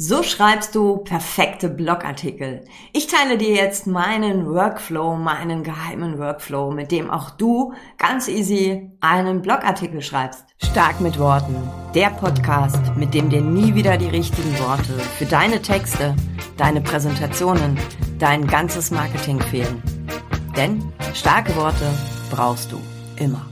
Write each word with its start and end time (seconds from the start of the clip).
So 0.00 0.22
schreibst 0.22 0.76
du 0.76 0.98
perfekte 0.98 1.68
Blogartikel. 1.68 2.64
Ich 2.92 3.08
teile 3.08 3.36
dir 3.36 3.52
jetzt 3.52 3.88
meinen 3.88 4.46
Workflow, 4.46 5.16
meinen 5.16 5.64
geheimen 5.64 6.20
Workflow, 6.20 6.70
mit 6.70 6.92
dem 6.92 7.10
auch 7.10 7.30
du 7.30 7.72
ganz 7.98 8.28
easy 8.28 8.92
einen 9.00 9.42
Blogartikel 9.42 10.00
schreibst. 10.00 10.44
Stark 10.62 11.00
mit 11.00 11.18
Worten. 11.18 11.56
Der 11.96 12.10
Podcast, 12.10 12.94
mit 12.94 13.12
dem 13.12 13.28
dir 13.28 13.40
nie 13.40 13.74
wieder 13.74 13.96
die 13.96 14.06
richtigen 14.06 14.56
Worte 14.60 14.92
für 15.18 15.26
deine 15.26 15.60
Texte, 15.60 16.14
deine 16.56 16.80
Präsentationen, 16.80 17.76
dein 18.20 18.46
ganzes 18.46 18.92
Marketing 18.92 19.40
fehlen. 19.40 19.82
Denn 20.56 20.92
starke 21.12 21.56
Worte 21.56 21.90
brauchst 22.30 22.70
du 22.70 22.78
immer. 23.16 23.44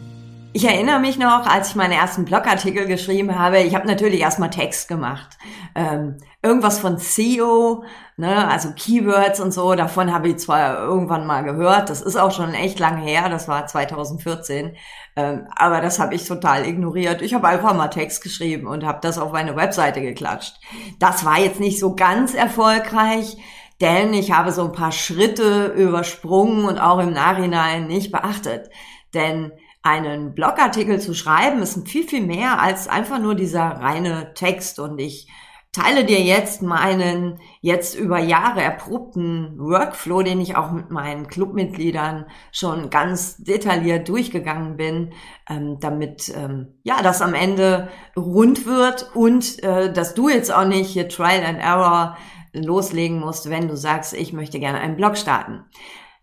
Ich 0.56 0.64
erinnere 0.64 1.00
mich 1.00 1.18
noch, 1.18 1.46
als 1.46 1.68
ich 1.68 1.74
meine 1.74 1.96
ersten 1.96 2.24
Blogartikel 2.24 2.86
geschrieben 2.86 3.38
habe, 3.38 3.58
ich 3.58 3.74
habe 3.74 3.86
natürlich 3.86 4.22
erstmal 4.22 4.48
Text 4.48 4.88
gemacht. 4.88 5.36
Ähm, 5.74 6.16
irgendwas 6.40 6.78
von 6.78 6.96
SEO, 6.96 7.84
ne, 8.16 8.48
also 8.48 8.70
Keywords 8.74 9.38
und 9.38 9.52
so, 9.52 9.74
davon 9.74 10.14
habe 10.14 10.28
ich 10.28 10.38
zwar 10.38 10.78
irgendwann 10.78 11.26
mal 11.26 11.44
gehört, 11.44 11.90
das 11.90 12.00
ist 12.00 12.16
auch 12.16 12.30
schon 12.30 12.54
echt 12.54 12.78
lange 12.78 13.02
her, 13.02 13.28
das 13.28 13.48
war 13.48 13.66
2014, 13.66 14.74
ähm, 15.16 15.46
aber 15.54 15.82
das 15.82 15.98
habe 15.98 16.14
ich 16.14 16.26
total 16.26 16.66
ignoriert. 16.66 17.20
Ich 17.20 17.34
habe 17.34 17.48
einfach 17.48 17.74
mal 17.74 17.88
Text 17.88 18.22
geschrieben 18.22 18.66
und 18.66 18.82
habe 18.82 19.00
das 19.02 19.18
auf 19.18 19.32
meine 19.32 19.56
Webseite 19.56 20.00
geklatscht. 20.00 20.58
Das 20.98 21.26
war 21.26 21.38
jetzt 21.38 21.60
nicht 21.60 21.78
so 21.78 21.94
ganz 21.94 22.32
erfolgreich, 22.32 23.36
denn 23.82 24.14
ich 24.14 24.32
habe 24.32 24.52
so 24.52 24.64
ein 24.64 24.72
paar 24.72 24.92
Schritte 24.92 25.66
übersprungen 25.76 26.64
und 26.64 26.78
auch 26.78 27.00
im 27.00 27.12
Nachhinein 27.12 27.88
nicht 27.88 28.10
beachtet. 28.10 28.70
Denn 29.12 29.52
einen 29.86 30.34
Blogartikel 30.34 31.00
zu 31.00 31.14
schreiben 31.14 31.62
ist 31.62 31.88
viel, 31.88 32.06
viel 32.06 32.26
mehr 32.26 32.60
als 32.60 32.88
einfach 32.88 33.20
nur 33.20 33.34
dieser 33.34 33.62
reine 33.62 34.34
Text. 34.34 34.80
Und 34.80 34.98
ich 34.98 35.28
teile 35.70 36.04
dir 36.04 36.20
jetzt 36.20 36.62
meinen 36.62 37.38
jetzt 37.60 37.94
über 37.94 38.18
Jahre 38.18 38.62
erprobten 38.62 39.58
Workflow, 39.58 40.22
den 40.22 40.40
ich 40.40 40.56
auch 40.56 40.72
mit 40.72 40.90
meinen 40.90 41.28
Clubmitgliedern 41.28 42.26
schon 42.50 42.90
ganz 42.90 43.36
detailliert 43.36 44.08
durchgegangen 44.08 44.76
bin, 44.76 45.12
ähm, 45.48 45.78
damit 45.78 46.32
ähm, 46.34 46.78
ja 46.82 47.02
das 47.02 47.22
am 47.22 47.34
Ende 47.34 47.88
rund 48.16 48.66
wird 48.66 49.14
und 49.14 49.62
äh, 49.62 49.92
dass 49.92 50.14
du 50.14 50.28
jetzt 50.28 50.52
auch 50.52 50.66
nicht 50.66 50.88
hier 50.88 51.08
Trial 51.08 51.44
and 51.44 51.60
Error 51.60 52.16
loslegen 52.54 53.20
musst, 53.20 53.50
wenn 53.50 53.68
du 53.68 53.76
sagst, 53.76 54.14
ich 54.14 54.32
möchte 54.32 54.58
gerne 54.58 54.80
einen 54.80 54.96
Blog 54.96 55.16
starten. 55.16 55.64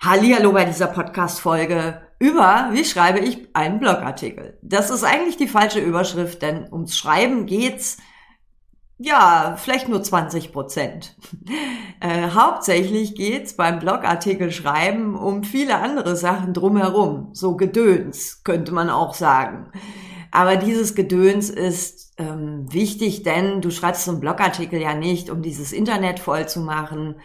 Hallihallo 0.02 0.52
bei 0.52 0.66
dieser 0.66 0.88
Podcast-Folge 0.88 2.02
über, 2.24 2.70
wie 2.72 2.86
schreibe 2.86 3.20
ich 3.20 3.50
einen 3.52 3.80
Blogartikel. 3.80 4.58
Das 4.62 4.90
ist 4.90 5.04
eigentlich 5.04 5.36
die 5.36 5.50
falsche 5.50 5.82
Überschrift, 5.82 6.42
denn 6.42 6.72
ums 6.72 6.96
Schreiben 6.98 7.46
geht's 7.46 7.98
ja, 8.98 9.58
vielleicht 9.58 9.90
nur 9.90 10.02
20 10.02 10.52
Prozent. 10.54 11.16
Äh, 12.00 12.32
hauptsächlich 12.32 13.16
geht's 13.16 13.56
beim 13.56 13.80
Blogartikel 13.80 14.52
schreiben 14.52 15.16
um 15.16 15.46
viele 15.46 15.78
andere 15.78 16.18
Sachen 16.18 16.54
drumherum. 16.54 17.30
So 17.32 17.56
Gedöns, 17.56 18.44
könnte 18.44 18.74
man 18.74 18.90
auch 18.90 19.14
sagen. 19.14 19.72
Aber 20.30 20.58
dieses 20.58 20.96
Gedöns 20.96 21.50
ist 21.50 22.13
ähm, 22.18 22.72
wichtig, 22.72 23.24
denn 23.24 23.62
du 23.62 23.72
schreibst 23.72 24.06
so 24.06 24.12
einen 24.12 24.20
Blogartikel 24.20 24.80
ja 24.80 24.94
nicht, 24.94 25.32
um 25.32 25.42
dieses 25.42 25.74
Internet 25.74 26.20
voll 26.20 26.48
zu 26.48 26.60
machen 26.60 27.16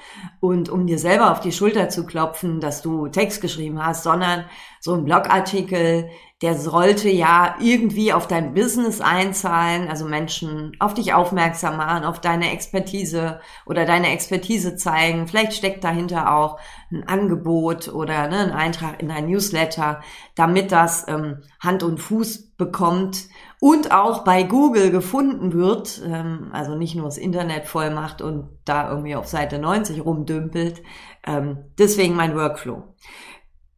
und 0.41 0.70
um 0.70 0.86
dir 0.86 0.98
selber 0.98 1.31
auf 1.31 1.41
die 1.41 1.53
Schulter 1.53 1.91
zu 1.91 2.06
klopfen, 2.06 2.61
dass 2.61 2.81
du 2.81 3.09
Text 3.09 3.42
geschrieben 3.42 3.84
hast, 3.84 4.03
sondern 4.03 4.47
so 4.81 4.94
ein 4.94 5.05
Blogartikel, 5.05 6.09
der 6.41 6.55
sollte 6.55 7.09
ja 7.11 7.56
irgendwie 7.61 8.12
auf 8.12 8.28
dein 8.28 8.55
Business 8.55 9.00
einzahlen, 9.00 9.89
also 9.89 10.06
Menschen 10.06 10.77
auf 10.78 10.94
dich 10.94 11.12
aufmerksam 11.12 11.77
machen, 11.77 12.05
auf 12.05 12.20
deine 12.20 12.53
Expertise 12.53 13.41
oder 13.66 13.84
deine 13.84 14.12
Expertise 14.12 14.77
zeigen. 14.77 15.27
Vielleicht 15.27 15.53
steckt 15.53 15.83
dahinter 15.83 16.34
auch 16.34 16.59
ein 16.92 17.06
Angebot 17.06 17.89
oder 17.89 18.28
ne, 18.28 18.39
ein 18.39 18.53
Eintrag 18.53 19.03
in 19.03 19.11
ein 19.11 19.27
Newsletter, 19.27 20.00
damit 20.36 20.70
das 20.70 21.06
ähm, 21.09 21.43
Hand 21.60 21.82
und 21.82 21.98
Fuß 21.98 22.53
bekommt 22.56 23.25
und 23.60 23.91
auch 23.91 24.24
bei 24.24 24.44
Google 24.44 24.91
gefunden 24.91 25.52
wird, 25.52 26.00
ähm, 26.04 26.50
also 26.52 26.76
nicht 26.76 26.94
nur 26.94 27.06
das 27.06 27.19
Internet 27.19 27.66
voll 27.66 27.91
macht 27.91 28.22
und 28.22 28.48
da 28.64 28.91
irgendwie 28.91 29.16
auf 29.16 29.26
Seite 29.26 29.58
90 29.58 30.04
rumdümpelt. 30.04 30.82
Ähm, 31.26 31.64
deswegen 31.78 32.14
mein 32.14 32.36
Workflow. 32.36 32.94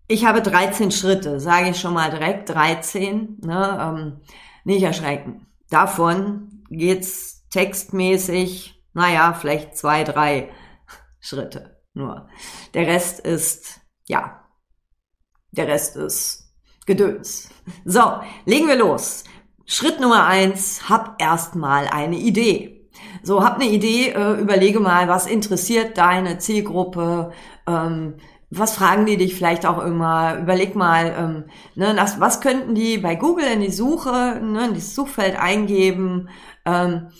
Ich 0.06 0.24
habe 0.26 0.42
13 0.42 0.90
Schritte, 0.90 1.40
sage 1.40 1.70
ich 1.70 1.80
schon 1.80 1.94
mal 1.94 2.10
direkt, 2.10 2.48
13, 2.50 3.38
ne, 3.42 3.78
ähm, 3.80 4.20
nicht 4.64 4.82
erschrecken. 4.82 5.46
Davon 5.70 6.64
geht's 6.68 7.46
textmäßig, 7.48 8.82
naja, 8.92 9.32
vielleicht 9.32 9.76
zwei, 9.76 10.04
drei 10.04 10.50
Schritte 11.20 11.80
nur. 11.94 12.28
Der 12.74 12.86
Rest 12.86 13.20
ist, 13.20 13.80
ja, 14.08 14.44
der 15.52 15.68
Rest 15.68 15.96
ist 15.96 16.52
Gedöns. 16.86 17.48
So, 17.84 18.20
legen 18.46 18.66
wir 18.66 18.76
los. 18.76 19.24
Schritt 19.72 20.00
Nummer 20.00 20.26
eins, 20.26 20.88
hab 20.88 21.22
erstmal 21.22 21.86
eine 21.86 22.16
Idee. 22.16 22.90
So, 23.22 23.44
hab 23.44 23.54
eine 23.54 23.70
Idee, 23.70 24.08
äh, 24.08 24.32
überlege 24.32 24.80
mal, 24.80 25.06
was 25.06 25.28
interessiert 25.28 25.96
deine 25.96 26.38
Zielgruppe, 26.38 27.30
ähm, 27.68 28.14
was 28.50 28.74
fragen 28.74 29.06
die 29.06 29.16
dich 29.16 29.36
vielleicht 29.36 29.66
auch 29.66 29.78
immer? 29.78 30.38
Überleg 30.38 30.74
mal, 30.74 31.14
ähm, 31.16 31.44
ne, 31.76 31.94
was 32.18 32.40
könnten 32.40 32.74
die 32.74 32.98
bei 32.98 33.14
Google 33.14 33.44
in 33.44 33.60
die 33.60 33.70
Suche, 33.70 34.40
ne, 34.42 34.66
in 34.66 34.74
das 34.74 34.96
Suchfeld 34.96 35.38
eingeben, 35.38 36.30
ähm, 36.64 37.10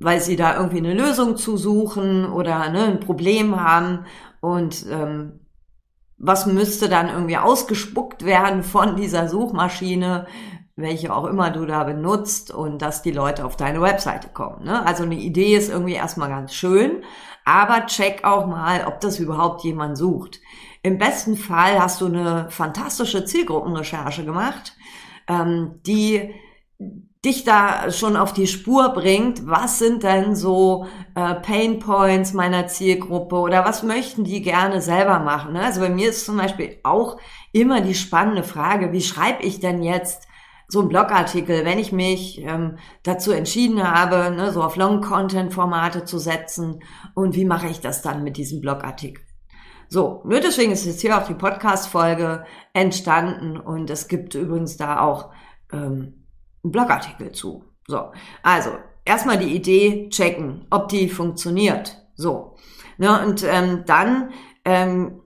weil 0.00 0.20
sie 0.20 0.34
da 0.34 0.56
irgendwie 0.56 0.78
eine 0.78 0.94
Lösung 0.94 1.36
zu 1.36 1.56
suchen 1.56 2.26
oder 2.26 2.68
ne, 2.70 2.86
ein 2.86 3.00
Problem 3.00 3.60
haben 3.60 4.06
und 4.40 4.86
was 6.20 6.46
müsste 6.46 6.88
dann 6.88 7.08
irgendwie 7.08 7.36
ausgespuckt 7.36 8.24
werden 8.24 8.64
von 8.64 8.96
dieser 8.96 9.28
Suchmaschine, 9.28 10.26
welche 10.78 11.14
auch 11.14 11.24
immer 11.24 11.50
du 11.50 11.66
da 11.66 11.82
benutzt 11.82 12.52
und 12.52 12.80
dass 12.80 13.02
die 13.02 13.10
Leute 13.10 13.44
auf 13.44 13.56
deine 13.56 13.80
Webseite 13.80 14.28
kommen. 14.28 14.64
Ne? 14.64 14.86
Also 14.86 15.02
eine 15.02 15.16
Idee 15.16 15.56
ist 15.56 15.70
irgendwie 15.70 15.94
erstmal 15.94 16.28
ganz 16.28 16.54
schön, 16.54 17.02
aber 17.44 17.86
check 17.86 18.24
auch 18.24 18.46
mal, 18.46 18.86
ob 18.86 19.00
das 19.00 19.18
überhaupt 19.18 19.64
jemand 19.64 19.98
sucht. 19.98 20.40
Im 20.82 20.96
besten 20.96 21.36
Fall 21.36 21.80
hast 21.80 22.00
du 22.00 22.06
eine 22.06 22.46
fantastische 22.50 23.24
Zielgruppenrecherche 23.24 24.24
gemacht, 24.24 24.76
ähm, 25.26 25.80
die 25.84 26.32
dich 27.24 27.42
da 27.42 27.90
schon 27.90 28.16
auf 28.16 28.32
die 28.32 28.46
Spur 28.46 28.90
bringt, 28.90 29.48
was 29.48 29.80
sind 29.80 30.04
denn 30.04 30.36
so 30.36 30.86
äh, 31.16 31.34
Pain 31.34 31.80
Points 31.80 32.32
meiner 32.32 32.68
Zielgruppe 32.68 33.34
oder 33.34 33.64
was 33.64 33.82
möchten 33.82 34.22
die 34.22 34.42
gerne 34.42 34.80
selber 34.80 35.18
machen. 35.18 35.54
Ne? 35.54 35.62
Also 35.62 35.80
bei 35.80 35.90
mir 35.90 36.10
ist 36.10 36.24
zum 36.24 36.36
Beispiel 36.36 36.78
auch 36.84 37.18
immer 37.52 37.80
die 37.80 37.96
spannende 37.96 38.44
Frage, 38.44 38.92
wie 38.92 39.02
schreibe 39.02 39.42
ich 39.42 39.58
denn 39.58 39.82
jetzt 39.82 40.27
so 40.68 40.82
ein 40.82 40.88
Blogartikel, 40.88 41.64
wenn 41.64 41.78
ich 41.78 41.92
mich 41.92 42.42
ähm, 42.42 42.76
dazu 43.02 43.32
entschieden 43.32 43.82
habe, 43.82 44.30
ne, 44.30 44.52
so 44.52 44.62
auf 44.62 44.76
Long-Content-Formate 44.76 46.04
zu 46.04 46.18
setzen 46.18 46.82
und 47.14 47.34
wie 47.34 47.46
mache 47.46 47.68
ich 47.68 47.80
das 47.80 48.02
dann 48.02 48.22
mit 48.22 48.36
diesem 48.36 48.60
Blogartikel? 48.60 49.24
So, 49.88 50.20
nur 50.26 50.40
deswegen 50.40 50.70
ist 50.70 50.84
jetzt 50.84 51.00
hier 51.00 51.16
auch 51.16 51.26
die 51.26 51.34
Podcast-Folge 51.34 52.44
entstanden 52.74 53.56
und 53.56 53.88
es 53.88 54.08
gibt 54.08 54.34
übrigens 54.34 54.76
da 54.76 55.00
auch 55.00 55.30
ähm, 55.72 56.26
einen 56.62 56.72
Blogartikel 56.72 57.32
zu. 57.32 57.64
So, 57.86 58.12
also 58.42 58.70
erstmal 59.06 59.38
die 59.38 59.56
Idee 59.56 60.10
checken, 60.10 60.66
ob 60.68 60.88
die 60.88 61.08
funktioniert. 61.08 61.96
So, 62.14 62.56
ne, 62.98 63.24
und 63.24 63.42
ähm, 63.42 63.84
dann 63.86 64.32
ähm, 64.66 65.17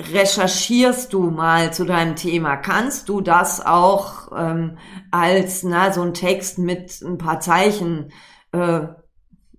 recherchierst 0.00 1.12
du 1.12 1.30
mal 1.30 1.72
zu 1.72 1.84
deinem 1.84 2.16
Thema? 2.16 2.56
Kannst 2.56 3.08
du 3.08 3.20
das 3.20 3.64
auch 3.64 4.30
ähm, 4.36 4.78
als 5.10 5.62
na, 5.62 5.92
so 5.92 6.02
ein 6.02 6.14
Text 6.14 6.58
mit 6.58 7.00
ein 7.02 7.18
paar 7.18 7.40
Zeichen 7.40 8.12
äh, 8.52 8.80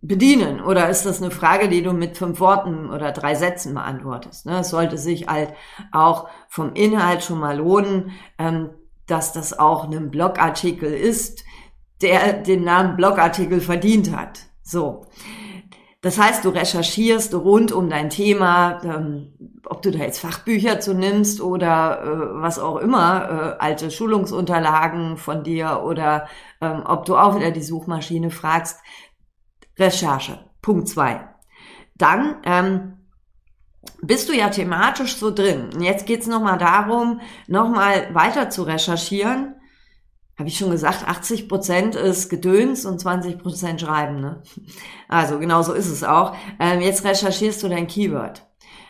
bedienen? 0.02 0.62
Oder 0.62 0.90
ist 0.90 1.06
das 1.06 1.22
eine 1.22 1.32
Frage, 1.32 1.70
die 1.70 1.82
du 1.82 1.92
mit 1.92 2.18
fünf 2.18 2.40
Worten 2.40 2.90
oder 2.90 3.12
drei 3.12 3.34
Sätzen 3.34 3.74
beantwortest? 3.74 4.46
Ne? 4.46 4.60
Es 4.60 4.70
sollte 4.70 4.98
sich 4.98 5.28
halt 5.28 5.54
auch 5.92 6.30
vom 6.50 6.74
Inhalt 6.74 7.24
schon 7.24 7.40
mal 7.40 7.58
lohnen, 7.58 8.12
ähm, 8.38 8.70
dass 9.08 9.34
das 9.34 9.58
auch 9.58 9.90
ein 9.90 10.12
Blogartikel 10.12 10.94
ist, 10.94 11.46
der 12.02 12.34
den 12.34 12.64
Namen 12.64 12.96
Blogartikel 12.96 13.60
verdient 13.60 14.16
hat. 14.16 14.42
So. 14.62 15.06
Das 16.08 16.18
heißt, 16.18 16.46
du 16.46 16.52
recherchierst 16.52 17.36
rund 17.36 17.74
um 17.74 17.90
dein 17.90 18.10
Thema, 18.10 18.80
ähm, 18.82 19.34
ob 19.66 19.82
du 19.82 19.92
da 19.92 20.00
jetzt 20.00 20.20
Fachbücher 20.20 20.80
zu 20.80 20.94
nimmst 20.94 21.42
oder 21.42 22.02
äh, 22.02 22.42
was 22.42 22.60
auch 22.60 22.78
immer, 22.78 23.58
äh, 23.60 23.62
alte 23.62 23.92
Schulungsunterlagen 23.92 25.18
von 25.18 25.44
dir 25.44 25.82
oder 25.84 26.30
ähm, 26.62 26.84
ob 26.86 27.04
du 27.04 27.18
auch 27.18 27.36
wieder 27.36 27.52
die 27.52 27.62
Suchmaschine 27.62 28.32
fragst. 28.32 28.80
Recherche. 29.78 30.40
Punkt 30.62 30.88
zwei. 30.88 31.28
Dann 31.96 32.38
ähm, 32.46 32.94
bist 34.02 34.30
du 34.30 34.34
ja 34.34 34.48
thematisch 34.48 35.18
so 35.18 35.30
drin. 35.30 35.72
Jetzt 35.82 36.06
geht's 36.06 36.26
nochmal 36.26 36.58
darum, 36.58 37.20
nochmal 37.48 38.16
weiter 38.16 38.50
zu 38.50 38.64
recherchieren 38.64 39.57
habe 40.38 40.50
ich 40.50 40.58
schon 40.58 40.72
gesagt, 40.72 41.08
80 41.08 41.50
Prozent 41.50 41.96
ist 41.96 42.30
Gedöns 42.30 42.86
und 42.86 43.00
20 43.00 43.40
Prozent 43.40 43.82
Schreiben. 43.82 44.22
Ne? 44.22 44.42
Also 45.08 45.40
genau 45.40 45.64
so 45.64 45.74
ist 45.74 45.90
es 45.90 46.04
auch. 46.04 46.36
Ähm, 46.60 46.82
jetzt 46.82 47.04
recherchierst 47.04 47.64
du 47.64 47.70
dein 47.70 47.88
Keyword. 47.88 48.44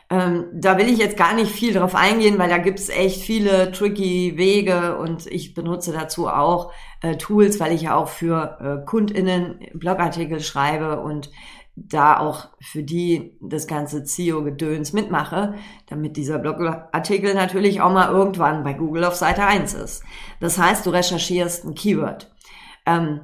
Ähm, 0.09 0.45
da 0.53 0.77
will 0.77 0.88
ich 0.88 0.99
jetzt 0.99 1.17
gar 1.17 1.33
nicht 1.33 1.51
viel 1.51 1.73
drauf 1.73 1.94
eingehen, 1.94 2.38
weil 2.39 2.49
da 2.49 2.57
gibt's 2.57 2.88
echt 2.88 3.21
viele 3.21 3.73
tricky 3.73 4.38
Wege 4.38 4.97
und 4.97 5.27
ich 5.27 5.53
benutze 5.53 5.91
dazu 5.91 6.29
auch 6.29 6.71
äh, 7.01 7.17
Tools, 7.17 7.59
weil 7.59 7.73
ich 7.73 7.83
ja 7.83 7.95
auch 7.95 8.07
für 8.07 8.57
äh, 8.61 8.85
KundInnen 8.85 9.59
Blogartikel 9.73 10.39
schreibe 10.39 11.01
und 11.01 11.29
da 11.79 12.19
auch 12.19 12.47
für 12.59 12.81
die 12.81 13.38
das 13.39 13.68
ganze 13.68 14.03
CEO-Gedöns 14.03 14.94
mitmache, 14.94 15.53
damit 15.88 16.18
dieser 16.18 16.39
Blogartikel 16.39 17.35
natürlich 17.35 17.81
auch 17.81 17.94
mal 17.94 18.12
irgendwann 18.12 18.63
bei 18.63 18.74
Google 18.74 19.03
auf 19.03 19.15
Seite 19.15 19.44
1 19.44 19.75
ist. 19.75 20.03
Das 20.39 20.57
heißt, 20.57 20.85
du 20.85 20.89
recherchierst 20.89 21.65
ein 21.65 21.75
Keyword. 21.75 22.33
Ähm, 22.88 23.21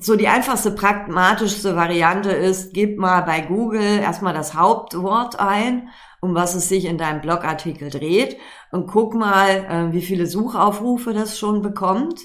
so 0.00 0.16
die 0.16 0.26
einfachste, 0.26 0.72
pragmatischste 0.72 1.76
Variante 1.76 2.30
ist, 2.30 2.74
gib 2.74 2.98
mal 2.98 3.22
bei 3.22 3.40
Google 3.40 4.00
erstmal 4.00 4.34
das 4.34 4.54
Hauptwort 4.54 5.38
ein, 5.38 5.88
um 6.20 6.34
was 6.34 6.56
es 6.56 6.68
sich 6.68 6.86
in 6.86 6.98
deinem 6.98 7.20
Blogartikel 7.20 7.88
dreht 7.88 8.36
und 8.72 8.88
guck 8.88 9.14
mal, 9.14 9.48
äh, 9.48 9.92
wie 9.92 10.02
viele 10.02 10.26
Suchaufrufe 10.26 11.12
das 11.12 11.38
schon 11.38 11.62
bekommt. 11.62 12.20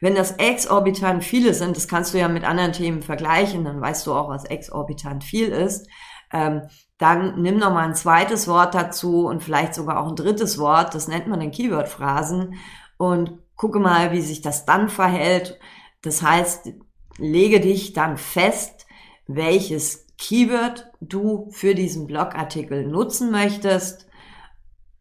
Wenn 0.00 0.14
das 0.14 0.32
exorbitant 0.32 1.24
viele 1.24 1.54
sind, 1.54 1.76
das 1.76 1.88
kannst 1.88 2.14
du 2.14 2.18
ja 2.18 2.28
mit 2.28 2.44
anderen 2.44 2.72
Themen 2.72 3.02
vergleichen, 3.02 3.64
dann 3.64 3.80
weißt 3.80 4.06
du 4.06 4.14
auch, 4.14 4.28
was 4.28 4.44
exorbitant 4.44 5.24
viel 5.24 5.48
ist. 5.48 5.88
Ähm, 6.32 6.62
dann 6.98 7.40
nimm 7.40 7.58
noch 7.58 7.72
mal 7.72 7.86
ein 7.86 7.94
zweites 7.94 8.48
Wort 8.48 8.74
dazu 8.74 9.26
und 9.26 9.42
vielleicht 9.42 9.74
sogar 9.74 10.00
auch 10.00 10.08
ein 10.08 10.16
drittes 10.16 10.58
Wort, 10.58 10.94
das 10.94 11.08
nennt 11.08 11.26
man 11.26 11.40
den 11.40 11.50
Keyword-Phrasen 11.50 12.54
und 12.96 13.38
gucke 13.56 13.78
mal, 13.78 14.12
wie 14.12 14.20
sich 14.20 14.40
das 14.40 14.66
dann 14.66 14.88
verhält. 14.88 15.58
Das 16.02 16.22
heißt, 16.22 16.70
lege 17.18 17.60
dich 17.60 17.92
dann 17.92 18.16
fest, 18.16 18.86
welches 19.26 20.06
Keyword 20.16 20.90
du 21.00 21.48
für 21.50 21.74
diesen 21.74 22.06
Blogartikel 22.06 22.86
nutzen 22.86 23.30
möchtest 23.30 24.08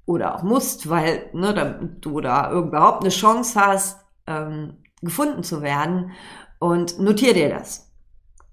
oder 0.05 0.35
auch 0.35 0.43
musst, 0.43 0.89
weil 0.89 1.29
ne, 1.33 1.97
du 1.99 2.21
da 2.21 2.51
überhaupt 2.51 3.03
eine 3.03 3.09
Chance 3.09 3.59
hast, 3.59 4.05
ähm, 4.27 4.77
gefunden 5.01 5.43
zu 5.43 5.61
werden 5.61 6.11
und 6.59 6.99
notier 6.99 7.33
dir 7.33 7.49
das. 7.49 7.87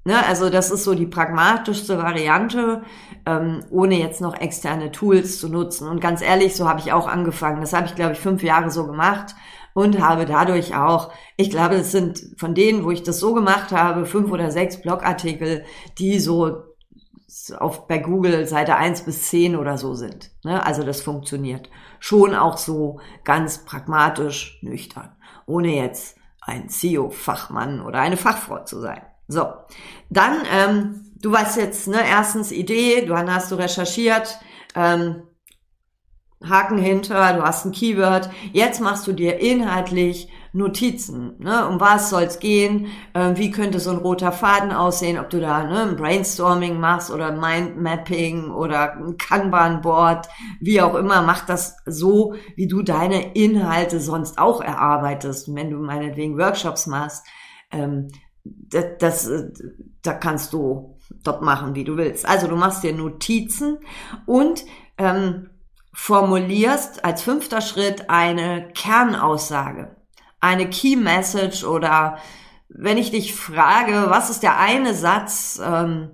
Ne, 0.06 0.22
also 0.26 0.50
das 0.50 0.70
ist 0.70 0.84
so 0.84 0.94
die 0.94 1.06
pragmatischste 1.06 1.96
Variante, 1.96 2.82
ähm, 3.24 3.64
ohne 3.70 3.98
jetzt 3.98 4.20
noch 4.20 4.38
externe 4.38 4.92
Tools 4.92 5.40
zu 5.40 5.48
nutzen. 5.48 5.88
Und 5.88 6.00
ganz 6.02 6.20
ehrlich, 6.20 6.54
so 6.54 6.68
habe 6.68 6.80
ich 6.80 6.92
auch 6.92 7.08
angefangen. 7.08 7.62
Das 7.62 7.72
habe 7.72 7.86
ich, 7.86 7.94
glaube 7.94 8.12
ich, 8.12 8.18
fünf 8.18 8.42
Jahre 8.42 8.70
so 8.70 8.86
gemacht 8.86 9.34
und 9.72 10.00
habe 10.00 10.26
dadurch 10.26 10.76
auch, 10.76 11.10
ich 11.38 11.48
glaube, 11.48 11.76
es 11.76 11.90
sind 11.90 12.22
von 12.36 12.54
denen, 12.54 12.84
wo 12.84 12.90
ich 12.90 13.02
das 13.02 13.18
so 13.18 13.32
gemacht 13.32 13.72
habe, 13.72 14.04
fünf 14.04 14.30
oder 14.30 14.50
sechs 14.50 14.82
Blogartikel, 14.82 15.64
die 15.98 16.20
so 16.20 16.64
auf, 17.58 17.88
bei 17.88 17.96
Google 17.96 18.46
Seite 18.46 18.76
eins 18.76 19.02
bis 19.02 19.28
zehn 19.28 19.56
oder 19.56 19.78
so 19.78 19.94
sind. 19.94 20.30
Ne? 20.44 20.64
Also 20.64 20.82
das 20.82 21.00
funktioniert. 21.00 21.70
Schon 21.98 22.34
auch 22.34 22.58
so 22.58 23.00
ganz 23.24 23.64
pragmatisch, 23.64 24.58
nüchtern, 24.62 25.16
ohne 25.46 25.74
jetzt 25.74 26.18
ein 26.46 26.68
SEO-Fachmann 26.68 27.80
oder 27.80 28.00
eine 28.00 28.16
Fachfrau 28.16 28.64
zu 28.64 28.80
sein. 28.80 29.02
So, 29.28 29.52
dann, 30.10 30.42
ähm, 30.52 31.12
du 31.16 31.32
weißt 31.32 31.56
jetzt, 31.56 31.88
ne, 31.88 32.00
erstens 32.06 32.52
Idee, 32.52 33.06
du 33.06 33.16
hast 33.16 33.50
du 33.50 33.56
recherchiert, 33.56 34.38
ähm, 34.74 35.22
Haken 36.46 36.78
hinter, 36.78 37.32
du 37.32 37.42
hast 37.42 37.64
ein 37.64 37.72
Keyword. 37.72 38.28
Jetzt 38.52 38.80
machst 38.80 39.06
du 39.06 39.12
dir 39.12 39.40
inhaltlich 39.40 40.28
Notizen. 40.54 41.34
Ne? 41.40 41.68
Um 41.68 41.80
was 41.80 42.10
soll's 42.10 42.38
gehen? 42.38 42.86
Äh, 43.12 43.32
wie 43.34 43.50
könnte 43.50 43.80
so 43.80 43.90
ein 43.90 43.98
roter 43.98 44.30
Faden 44.30 44.70
aussehen? 44.70 45.18
Ob 45.18 45.28
du 45.28 45.40
da 45.40 45.64
ne, 45.64 45.82
ein 45.82 45.96
Brainstorming 45.96 46.78
machst 46.78 47.10
oder 47.10 47.32
Mindmapping 47.32 48.50
oder 48.50 48.94
ein 48.94 49.16
Kanban-Board, 49.18 50.28
wie 50.60 50.80
auch 50.80 50.94
immer. 50.94 51.22
Mach 51.22 51.44
das 51.44 51.76
so, 51.86 52.34
wie 52.54 52.68
du 52.68 52.82
deine 52.82 53.34
Inhalte 53.34 53.98
sonst 53.98 54.38
auch 54.38 54.60
erarbeitest. 54.60 55.48
Und 55.48 55.56
wenn 55.56 55.70
du 55.70 55.78
meinetwegen 55.78 56.38
Workshops 56.38 56.86
machst, 56.86 57.26
ähm, 57.72 58.08
das, 58.44 58.84
das, 59.00 59.26
äh, 59.26 59.50
da 60.02 60.12
kannst 60.14 60.52
du 60.52 60.98
dort 61.24 61.42
machen, 61.42 61.74
wie 61.74 61.84
du 61.84 61.96
willst. 61.96 62.28
Also 62.28 62.46
du 62.46 62.54
machst 62.54 62.84
dir 62.84 62.94
Notizen 62.94 63.78
und 64.26 64.64
ähm, 64.98 65.50
formulierst 65.92 67.04
als 67.04 67.22
fünfter 67.22 67.60
Schritt 67.60 68.08
eine 68.08 68.68
Kernaussage, 68.72 69.96
eine 70.44 70.68
Key 70.68 70.96
Message 70.96 71.64
oder 71.64 72.18
wenn 72.68 72.98
ich 72.98 73.10
dich 73.10 73.34
frage, 73.34 74.06
was 74.08 74.30
ist 74.30 74.42
der 74.42 74.58
eine 74.58 74.94
Satz, 74.94 75.60
ähm, 75.64 76.10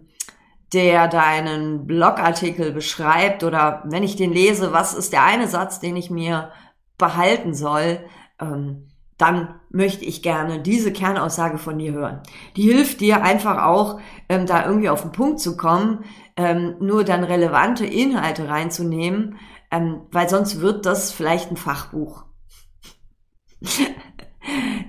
der 0.72 1.08
deinen 1.08 1.86
Blogartikel 1.86 2.70
beschreibt 2.70 3.42
oder 3.42 3.82
wenn 3.86 4.02
ich 4.02 4.16
den 4.16 4.32
lese, 4.32 4.72
was 4.72 4.94
ist 4.94 5.12
der 5.12 5.24
eine 5.24 5.48
Satz, 5.48 5.80
den 5.80 5.96
ich 5.96 6.10
mir 6.10 6.52
behalten 6.96 7.54
soll, 7.54 8.00
ähm, 8.40 8.86
dann 9.18 9.60
möchte 9.68 10.04
ich 10.04 10.22
gerne 10.22 10.60
diese 10.60 10.92
Kernaussage 10.92 11.58
von 11.58 11.78
dir 11.78 11.92
hören. 11.92 12.22
Die 12.56 12.62
hilft 12.62 13.00
dir 13.00 13.22
einfach 13.22 13.64
auch, 13.64 14.00
ähm, 14.28 14.46
da 14.46 14.64
irgendwie 14.64 14.88
auf 14.88 15.02
den 15.02 15.12
Punkt 15.12 15.40
zu 15.40 15.56
kommen, 15.56 16.04
ähm, 16.36 16.76
nur 16.80 17.04
dann 17.04 17.24
relevante 17.24 17.84
Inhalte 17.84 18.48
reinzunehmen, 18.48 19.36
ähm, 19.70 20.02
weil 20.10 20.28
sonst 20.28 20.60
wird 20.60 20.86
das 20.86 21.12
vielleicht 21.12 21.50
ein 21.50 21.56
Fachbuch. 21.56 22.24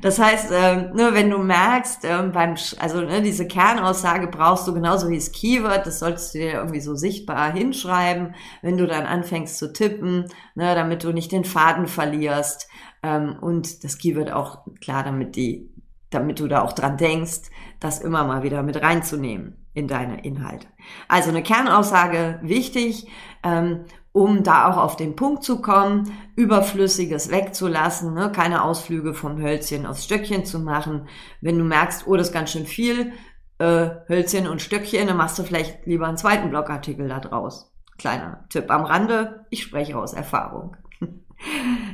Das 0.01 0.18
heißt, 0.18 0.51
ähm, 0.51 0.94
ne, 0.94 1.12
wenn 1.13 1.30
du 1.30 1.38
merkst, 1.38 2.03
ähm, 2.06 2.31
beim, 2.31 2.56
also 2.80 3.01
ne, 3.01 3.21
diese 3.21 3.48
Kernaussage 3.48 4.27
brauchst 4.27 4.68
du 4.68 4.74
genauso 4.74 5.09
wie 5.09 5.15
das 5.15 5.31
Keyword, 5.31 5.86
das 5.86 6.00
solltest 6.00 6.33
du 6.33 6.39
dir 6.39 6.53
irgendwie 6.53 6.81
so 6.81 6.95
sichtbar 6.95 7.53
hinschreiben, 7.53 8.36
wenn 8.62 8.77
du 8.77 8.88
dann 8.88 9.06
anfängst 9.06 9.57
zu 9.57 9.71
tippen, 9.71 10.25
ne, 10.56 10.75
damit 10.75 11.03
du 11.03 11.12
nicht 11.12 11.31
den 11.31 11.45
Faden 11.45 11.88
verlierst 11.88 12.68
ähm, 13.03 13.38
und 13.39 13.83
das 13.83 14.00
Keyword 14.00 14.31
auch 14.31 14.65
klar, 14.81 15.03
damit 15.03 15.36
die, 15.36 15.69
damit 16.09 16.39
du 16.39 16.48
da 16.48 16.62
auch 16.63 16.74
dran 16.74 16.98
denkst, 16.98 17.50
das 17.80 18.00
immer 18.00 18.24
mal 18.24 18.44
wieder 18.44 18.63
mit 18.63 18.81
reinzunehmen 18.81 19.57
in 19.74 19.88
deine 19.88 20.24
Inhalte. 20.24 20.68
Also 21.07 21.30
eine 21.30 21.44
Kernaussage 21.44 22.39
wichtig 22.42 23.07
ähm, 23.44 23.86
um 24.13 24.43
da 24.43 24.69
auch 24.69 24.77
auf 24.77 24.95
den 24.97 25.15
Punkt 25.15 25.43
zu 25.43 25.61
kommen, 25.61 26.11
Überflüssiges 26.35 27.31
wegzulassen, 27.31 28.13
ne? 28.13 28.31
keine 28.31 28.63
Ausflüge 28.63 29.13
vom 29.13 29.41
Hölzchen 29.41 29.85
aufs 29.85 30.03
Stöckchen 30.03 30.45
zu 30.45 30.59
machen. 30.59 31.07
Wenn 31.39 31.57
du 31.57 31.63
merkst, 31.63 32.07
oh, 32.07 32.17
das 32.17 32.27
ist 32.27 32.33
ganz 32.33 32.51
schön 32.51 32.65
viel, 32.65 33.13
äh, 33.59 33.89
Hölzchen 34.09 34.47
und 34.47 34.61
Stöckchen, 34.61 35.07
dann 35.07 35.17
machst 35.17 35.39
du 35.39 35.43
vielleicht 35.43 35.85
lieber 35.85 36.07
einen 36.07 36.17
zweiten 36.17 36.49
Blogartikel 36.49 37.07
da 37.07 37.19
draus. 37.19 37.71
Kleiner 37.97 38.45
Tipp 38.50 38.69
am 38.69 38.83
Rande, 38.83 39.45
ich 39.50 39.63
spreche 39.63 39.97
aus 39.97 40.13
Erfahrung. 40.13 40.75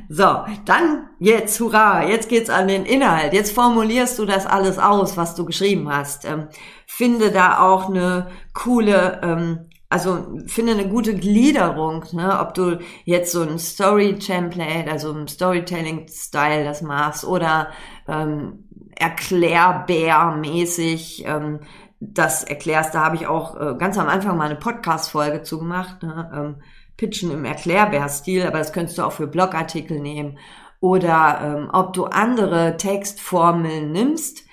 So, 0.09 0.43
dann 0.65 1.07
jetzt, 1.19 1.57
hurra, 1.61 2.05
jetzt 2.05 2.27
geht's 2.27 2.49
an 2.49 2.67
den 2.67 2.85
Inhalt. 2.85 3.31
Jetzt 3.31 3.53
formulierst 3.53 4.19
du 4.19 4.25
das 4.25 4.45
alles 4.45 4.77
aus, 4.77 5.15
was 5.15 5.35
du 5.35 5.45
geschrieben 5.45 5.89
hast. 5.89 6.25
Ähm, 6.25 6.49
finde 6.85 7.31
da 7.31 7.59
auch 7.59 7.89
eine 7.89 8.27
coole 8.53 9.21
ähm, 9.23 9.66
also 9.89 10.37
finde 10.47 10.73
eine 10.73 10.89
gute 10.89 11.15
Gliederung, 11.15 12.03
ne? 12.11 12.37
ob 12.39 12.53
du 12.53 12.79
jetzt 13.05 13.31
so 13.31 13.41
ein 13.41 13.57
Story-Template, 13.57 14.91
also 14.91 15.13
ein 15.13 15.29
Storytelling-Style 15.29 16.65
das 16.65 16.81
machst 16.81 17.23
oder 17.23 17.69
ähm, 18.07 18.65
erklärbär-mäßig 18.95 21.23
ähm, 21.25 21.61
das 21.99 22.43
erklärst. 22.43 22.93
Da 22.95 23.05
habe 23.05 23.15
ich 23.15 23.27
auch 23.27 23.55
äh, 23.55 23.75
ganz 23.77 23.97
am 23.97 24.07
Anfang 24.07 24.35
mal 24.37 24.49
eine 24.49 24.59
Podcast-Folge 24.59 25.43
zu 25.43 25.59
gemacht, 25.59 26.03
ne? 26.03 26.29
ähm, 26.35 26.57
Pitchen 26.97 27.31
im 27.31 27.45
Erklärbär-Stil, 27.45 28.45
aber 28.45 28.57
das 28.57 28.73
könntest 28.73 28.97
du 28.97 29.03
auch 29.03 29.13
für 29.13 29.27
Blogartikel 29.27 29.99
nehmen. 29.99 30.37
Oder 30.79 31.39
ähm, 31.43 31.69
ob 31.71 31.93
du 31.93 32.05
andere 32.05 32.77
Textformeln 32.77 33.91
nimmst, 33.91 34.43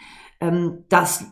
ähm, 0.41 0.85
das 0.89 1.27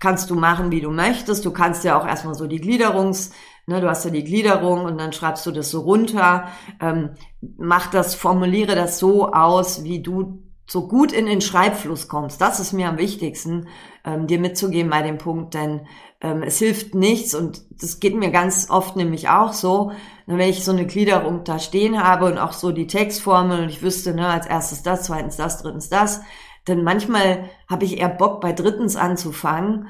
kannst 0.00 0.30
du 0.30 0.34
machen, 0.34 0.70
wie 0.70 0.80
du 0.80 0.90
möchtest. 0.90 1.44
Du 1.44 1.52
kannst 1.52 1.84
ja 1.84 1.98
auch 2.00 2.06
erstmal 2.06 2.34
so 2.34 2.46
die 2.46 2.60
Gliederungs, 2.60 3.32
ne, 3.66 3.80
du 3.80 3.88
hast 3.88 4.04
ja 4.04 4.10
die 4.10 4.24
Gliederung 4.24 4.84
und 4.84 4.98
dann 4.98 5.12
schreibst 5.12 5.44
du 5.46 5.50
das 5.50 5.70
so 5.70 5.80
runter. 5.80 6.48
Ähm, 6.80 7.10
mach 7.56 7.90
das, 7.90 8.14
formuliere 8.14 8.74
das 8.74 8.98
so 8.98 9.32
aus, 9.32 9.84
wie 9.84 10.02
du 10.02 10.42
so 10.66 10.86
gut 10.86 11.12
in 11.12 11.26
den 11.26 11.40
Schreibfluss 11.40 12.08
kommst. 12.08 12.40
Das 12.40 12.60
ist 12.60 12.72
mir 12.72 12.88
am 12.88 12.98
wichtigsten, 12.98 13.68
ähm, 14.04 14.26
dir 14.26 14.38
mitzugeben 14.38 14.90
bei 14.90 15.02
dem 15.02 15.16
Punkt, 15.16 15.54
denn 15.54 15.86
ähm, 16.20 16.42
es 16.42 16.58
hilft 16.58 16.94
nichts 16.94 17.34
und 17.34 17.62
das 17.80 18.00
geht 18.00 18.14
mir 18.14 18.30
ganz 18.30 18.68
oft 18.68 18.94
nämlich 18.94 19.30
auch 19.30 19.54
so, 19.54 19.92
wenn 20.26 20.40
ich 20.40 20.64
so 20.64 20.72
eine 20.72 20.86
Gliederung 20.86 21.44
da 21.44 21.58
stehen 21.58 22.02
habe 22.02 22.26
und 22.26 22.38
auch 22.38 22.52
so 22.52 22.70
die 22.70 22.86
Textformel 22.86 23.62
und 23.62 23.68
ich 23.70 23.82
wüsste, 23.82 24.14
ne, 24.14 24.26
als 24.26 24.46
erstes 24.46 24.82
das, 24.82 25.04
zweitens 25.04 25.36
das, 25.36 25.62
drittens 25.62 25.88
das, 25.88 26.20
denn 26.68 26.84
manchmal 26.84 27.50
habe 27.68 27.84
ich 27.84 27.98
eher 27.98 28.08
Bock, 28.08 28.40
bei 28.40 28.52
drittens 28.52 28.96
anzufangen 28.96 29.88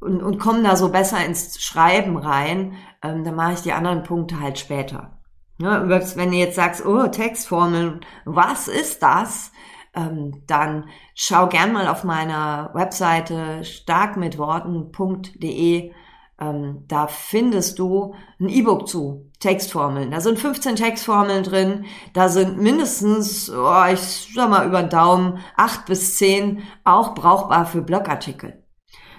und, 0.00 0.22
und 0.22 0.38
komme 0.38 0.62
da 0.62 0.76
so 0.76 0.90
besser 0.90 1.24
ins 1.24 1.62
Schreiben 1.62 2.16
rein. 2.16 2.74
Ähm, 3.02 3.24
dann 3.24 3.34
mache 3.34 3.54
ich 3.54 3.62
die 3.62 3.72
anderen 3.72 4.02
Punkte 4.02 4.40
halt 4.40 4.58
später. 4.58 5.18
Ja, 5.58 5.88
wenn 5.88 6.30
du 6.30 6.36
jetzt 6.36 6.56
sagst, 6.56 6.84
oh, 6.84 7.06
Textformeln, 7.06 8.00
was 8.24 8.68
ist 8.68 9.02
das? 9.02 9.52
ähm, 9.94 10.42
dann 10.46 10.88
schau 11.14 11.48
gern 11.48 11.72
mal 11.72 11.88
auf 11.88 12.04
meiner 12.04 12.70
Webseite 12.74 13.64
starkmitworten.de. 13.64 15.92
Ähm, 16.40 16.84
da 16.88 17.06
findest 17.06 17.78
du 17.78 18.14
ein 18.40 18.48
E-Book 18.48 18.88
zu 18.88 19.30
Textformeln. 19.38 20.10
Da 20.10 20.20
sind 20.20 20.38
15 20.38 20.76
Textformeln 20.76 21.44
drin. 21.44 21.84
Da 22.12 22.28
sind 22.28 22.60
mindestens, 22.60 23.50
oh, 23.50 23.84
ich 23.92 24.32
sag 24.34 24.50
mal 24.50 24.66
über 24.66 24.82
den 24.82 24.90
Daumen, 24.90 25.38
acht 25.56 25.86
bis 25.86 26.16
zehn 26.16 26.62
auch 26.82 27.14
brauchbar 27.14 27.66
für 27.66 27.82
Blogartikel. 27.82 28.64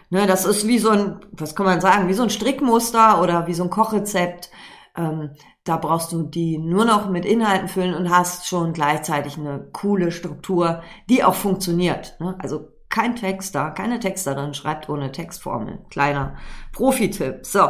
Ne, 0.09 0.27
das 0.27 0.45
ist 0.45 0.67
wie 0.67 0.77
so 0.77 0.89
ein, 0.89 1.19
was 1.31 1.55
kann 1.55 1.65
man 1.65 1.81
sagen, 1.81 2.07
wie 2.07 2.13
so 2.13 2.23
ein 2.23 2.29
Strickmuster 2.29 3.21
oder 3.21 3.47
wie 3.47 3.53
so 3.53 3.63
ein 3.63 3.69
Kochrezept. 3.69 4.51
Ähm, 4.95 5.31
da 5.63 5.77
brauchst 5.77 6.11
du 6.11 6.23
die 6.23 6.57
nur 6.57 6.85
noch 6.85 7.09
mit 7.09 7.25
Inhalten 7.25 7.67
füllen 7.67 7.95
und 7.95 8.09
hast 8.09 8.47
schon 8.47 8.71
gleichzeitig 8.71 9.37
eine 9.37 9.67
coole 9.73 10.11
Struktur, 10.11 10.83
die 11.09 11.23
auch 11.23 11.33
funktioniert. 11.33 12.17
Ne? 12.19 12.35
Also 12.39 12.74
kein 12.89 13.15
Texter, 13.15 13.71
keine 13.71 13.99
Texterin 13.99 14.53
schreibt 14.53 14.89
ohne 14.89 15.11
Textformel. 15.11 15.79
Kleiner 15.89 16.35
Profi-Tipp. 16.71 17.45
So. 17.45 17.67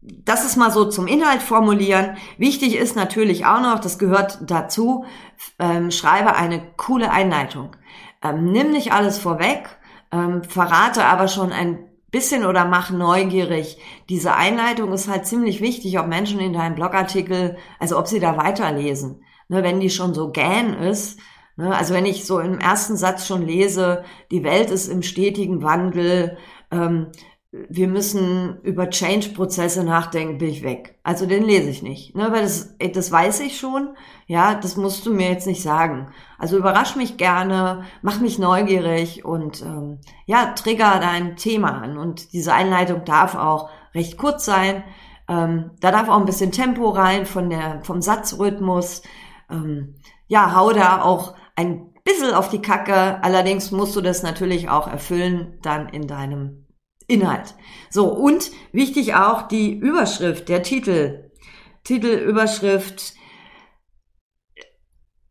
Das 0.00 0.44
ist 0.44 0.56
mal 0.56 0.72
so 0.72 0.86
zum 0.86 1.06
Inhalt 1.06 1.42
formulieren. 1.42 2.16
Wichtig 2.36 2.76
ist 2.76 2.96
natürlich 2.96 3.46
auch 3.46 3.60
noch, 3.60 3.78
das 3.78 4.00
gehört 4.00 4.38
dazu, 4.42 5.04
ähm, 5.60 5.92
schreibe 5.92 6.34
eine 6.34 6.60
coole 6.76 7.10
Einleitung. 7.12 7.76
Ähm, 8.20 8.50
nimm 8.50 8.72
nicht 8.72 8.92
alles 8.92 9.18
vorweg, 9.18 9.78
ähm, 10.10 10.42
verrate 10.42 11.04
aber 11.04 11.28
schon 11.28 11.52
ein 11.52 11.88
bisschen 12.10 12.44
oder 12.44 12.64
mach 12.64 12.90
neugierig. 12.90 13.78
Diese 14.08 14.34
Einleitung 14.34 14.92
ist 14.92 15.08
halt 15.08 15.26
ziemlich 15.26 15.60
wichtig, 15.60 15.98
ob 15.98 16.06
Menschen 16.06 16.40
in 16.40 16.52
deinem 16.52 16.74
Blogartikel, 16.74 17.56
also 17.78 17.98
ob 17.98 18.06
sie 18.06 18.20
da 18.20 18.36
weiterlesen. 18.36 19.24
Ne, 19.48 19.62
wenn 19.62 19.80
die 19.80 19.90
schon 19.90 20.14
so 20.14 20.30
gähn 20.30 20.74
ist, 20.74 21.18
also 21.56 21.94
wenn 21.94 22.06
ich 22.06 22.24
so 22.24 22.38
im 22.40 22.58
ersten 22.58 22.96
Satz 22.96 23.26
schon 23.26 23.42
lese, 23.42 24.04
die 24.30 24.44
Welt 24.44 24.70
ist 24.70 24.88
im 24.88 25.02
stetigen 25.02 25.62
Wandel, 25.62 26.38
ähm, 26.70 27.08
wir 27.52 27.86
müssen 27.86 28.60
über 28.62 28.88
Change-Prozesse 28.88 29.84
nachdenken, 29.84 30.38
bin 30.38 30.48
ich 30.48 30.62
weg. 30.62 30.98
Also 31.02 31.26
den 31.26 31.44
lese 31.44 31.68
ich 31.68 31.82
nicht, 31.82 32.16
ne, 32.16 32.32
weil 32.32 32.42
das, 32.42 32.74
das 32.94 33.12
weiß 33.12 33.40
ich 33.40 33.58
schon. 33.60 33.94
Ja, 34.26 34.54
das 34.54 34.78
musst 34.78 35.04
du 35.04 35.12
mir 35.12 35.28
jetzt 35.28 35.46
nicht 35.46 35.62
sagen. 35.62 36.08
Also 36.38 36.56
überrasch 36.56 36.96
mich 36.96 37.18
gerne, 37.18 37.84
mach 38.00 38.20
mich 38.20 38.38
neugierig 38.38 39.26
und 39.26 39.60
ähm, 39.60 39.98
ja, 40.24 40.54
trigger 40.54 40.98
dein 40.98 41.36
Thema 41.36 41.82
an. 41.82 41.98
Und 41.98 42.32
diese 42.32 42.54
Einleitung 42.54 43.04
darf 43.04 43.34
auch 43.34 43.68
recht 43.94 44.16
kurz 44.16 44.46
sein. 44.46 44.82
Ähm, 45.28 45.72
da 45.80 45.90
darf 45.90 46.08
auch 46.08 46.18
ein 46.18 46.26
bisschen 46.26 46.52
Tempo 46.52 46.88
rein 46.88 47.26
von 47.26 47.50
der 47.50 47.82
vom 47.82 48.00
Satzrhythmus. 48.00 49.02
Ähm, 49.50 49.96
ja, 50.26 50.54
hau 50.56 50.72
da 50.72 51.02
auch 51.02 51.34
ein 51.56 51.92
bisschen 52.04 52.34
auf 52.34 52.48
die 52.48 52.62
Kacke. 52.62 53.22
Allerdings 53.22 53.70
musst 53.70 53.94
du 53.96 54.00
das 54.00 54.22
natürlich 54.22 54.68
auch 54.68 54.88
erfüllen 54.88 55.58
dann 55.62 55.88
in 55.88 56.06
deinem 56.06 56.66
Inhalt. 57.06 57.54
So, 57.90 58.12
und 58.12 58.50
wichtig 58.72 59.14
auch 59.14 59.42
die 59.42 59.72
Überschrift, 59.72 60.48
der 60.48 60.62
Titel. 60.62 61.30
Titelüberschrift. 61.84 63.14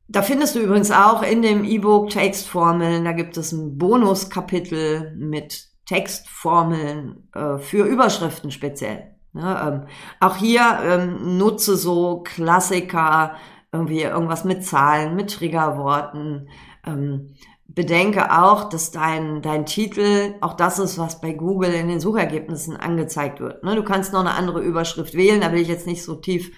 Da 0.07 0.21
findest 0.21 0.55
du 0.55 0.59
übrigens 0.59 0.91
auch 0.91 1.23
in 1.23 1.41
dem 1.41 1.63
E-Book 1.63 2.09
Textformeln, 2.09 3.05
da 3.05 3.13
gibt 3.13 3.37
es 3.37 3.53
ein 3.53 3.77
Bonuskapitel 3.77 5.15
mit 5.15 5.67
Textformeln 5.85 7.29
äh, 7.33 7.57
für 7.57 7.85
Überschriften 7.85 8.51
speziell. 8.51 9.15
Ja, 9.33 9.69
ähm, 9.69 9.87
auch 10.19 10.35
hier 10.35 10.79
ähm, 10.83 11.37
nutze 11.37 11.77
so 11.77 12.21
Klassiker, 12.23 13.37
irgendwie 13.71 14.01
irgendwas 14.01 14.43
mit 14.43 14.65
Zahlen, 14.65 15.15
mit 15.15 15.31
Triggerworten. 15.33 16.49
Ähm, 16.85 17.35
bedenke 17.67 18.31
auch, 18.37 18.69
dass 18.69 18.91
dein, 18.91 19.41
dein 19.41 19.65
Titel 19.65 20.35
auch 20.41 20.55
das 20.55 20.79
ist, 20.79 20.97
was 20.97 21.21
bei 21.21 21.33
Google 21.33 21.73
in 21.73 21.87
den 21.87 21.99
Suchergebnissen 21.99 22.75
angezeigt 22.75 23.39
wird. 23.39 23.63
Ne? 23.63 23.75
Du 23.75 23.83
kannst 23.83 24.11
noch 24.13 24.19
eine 24.19 24.33
andere 24.33 24.61
Überschrift 24.61 25.13
wählen, 25.13 25.41
da 25.41 25.51
will 25.51 25.61
ich 25.61 25.69
jetzt 25.69 25.87
nicht 25.87 26.03
so 26.03 26.15
tief 26.15 26.51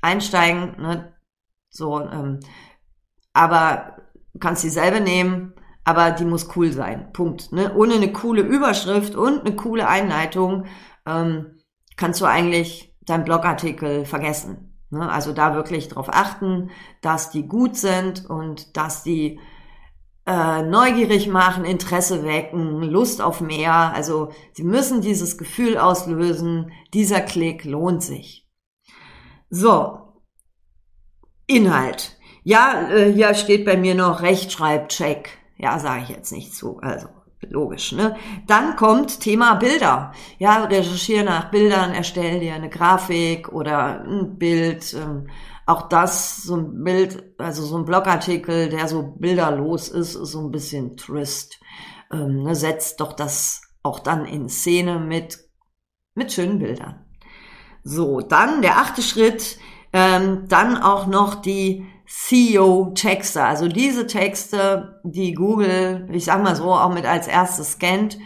einsteigen. 0.00 0.76
Ne? 0.80 1.12
So, 1.70 2.00
ähm, 2.00 2.40
aber 3.32 3.96
du 4.32 4.38
kannst 4.38 4.62
dieselbe 4.62 5.00
nehmen, 5.00 5.54
aber 5.84 6.12
die 6.12 6.24
muss 6.24 6.56
cool 6.56 6.72
sein. 6.72 7.12
Punkt. 7.12 7.52
Ne? 7.52 7.74
Ohne 7.74 7.94
eine 7.94 8.12
coole 8.12 8.42
Überschrift 8.42 9.16
und 9.16 9.40
eine 9.40 9.56
coole 9.56 9.88
Einleitung 9.88 10.66
ähm, 11.06 11.58
kannst 11.96 12.20
du 12.20 12.26
eigentlich 12.26 12.96
deinen 13.02 13.24
Blogartikel 13.24 14.04
vergessen. 14.04 14.69
Ne? 14.90 15.10
Also 15.10 15.32
da 15.32 15.54
wirklich 15.54 15.88
darauf 15.88 16.08
achten, 16.08 16.70
dass 17.00 17.30
die 17.30 17.46
gut 17.46 17.76
sind 17.76 18.28
und 18.28 18.76
dass 18.76 19.02
die 19.02 19.40
äh, 20.26 20.62
neugierig 20.62 21.28
machen, 21.28 21.64
Interesse 21.64 22.24
wecken, 22.24 22.82
Lust 22.82 23.22
auf 23.22 23.40
mehr. 23.40 23.92
Also 23.94 24.30
sie 24.52 24.64
müssen 24.64 25.00
dieses 25.00 25.38
Gefühl 25.38 25.78
auslösen, 25.78 26.72
dieser 26.92 27.20
Klick 27.20 27.64
lohnt 27.64 28.02
sich. 28.02 28.48
So, 29.48 29.98
Inhalt. 31.46 32.16
Ja, 32.44 32.88
äh, 32.90 33.12
hier 33.12 33.34
steht 33.34 33.64
bei 33.64 33.76
mir 33.76 33.94
noch 33.94 34.22
Rechtschreibcheck. 34.22 35.30
Ja, 35.56 35.78
sage 35.78 36.04
ich 36.04 36.08
jetzt 36.10 36.32
nicht 36.32 36.54
zu. 36.54 36.78
Also 36.78 37.08
logisch, 37.48 37.92
ne? 37.92 38.16
Dann 38.46 38.76
kommt 38.76 39.20
Thema 39.20 39.54
Bilder. 39.54 40.12
Ja, 40.38 40.64
recherchiere 40.64 41.24
nach 41.24 41.50
Bildern, 41.50 41.92
erstelle 41.92 42.40
dir 42.40 42.54
eine 42.54 42.68
Grafik 42.68 43.52
oder 43.52 44.02
ein 44.04 44.38
Bild. 44.38 44.94
Ähm, 44.94 45.28
auch 45.66 45.88
das, 45.88 46.42
so 46.42 46.56
ein 46.56 46.82
Bild, 46.82 47.22
also 47.38 47.64
so 47.64 47.78
ein 47.78 47.84
Blogartikel, 47.84 48.68
der 48.68 48.88
so 48.88 49.14
bilderlos 49.18 49.88
ist, 49.88 50.14
ist 50.14 50.32
so 50.32 50.40
ein 50.40 50.50
bisschen 50.50 50.96
trist. 50.96 51.60
Ähm, 52.12 52.42
ne, 52.42 52.54
setzt 52.54 53.00
doch 53.00 53.12
das 53.12 53.62
auch 53.82 54.00
dann 54.00 54.24
in 54.24 54.48
Szene 54.48 54.98
mit, 54.98 55.38
mit 56.14 56.32
schönen 56.32 56.58
Bildern. 56.58 57.06
So, 57.82 58.20
dann 58.20 58.62
der 58.62 58.78
achte 58.78 59.00
Schritt, 59.00 59.58
ähm, 59.92 60.46
dann 60.48 60.76
auch 60.76 61.06
noch 61.06 61.36
die 61.36 61.86
SEO-Texte, 62.12 63.44
also 63.44 63.68
diese 63.68 64.08
Texte, 64.08 65.00
die 65.04 65.32
Google, 65.32 66.08
ich 66.10 66.24
sag 66.24 66.42
mal 66.42 66.56
so, 66.56 66.72
auch 66.72 66.92
mit 66.92 67.06
als 67.06 67.28
erstes 67.28 67.74
scannt, 67.74 68.18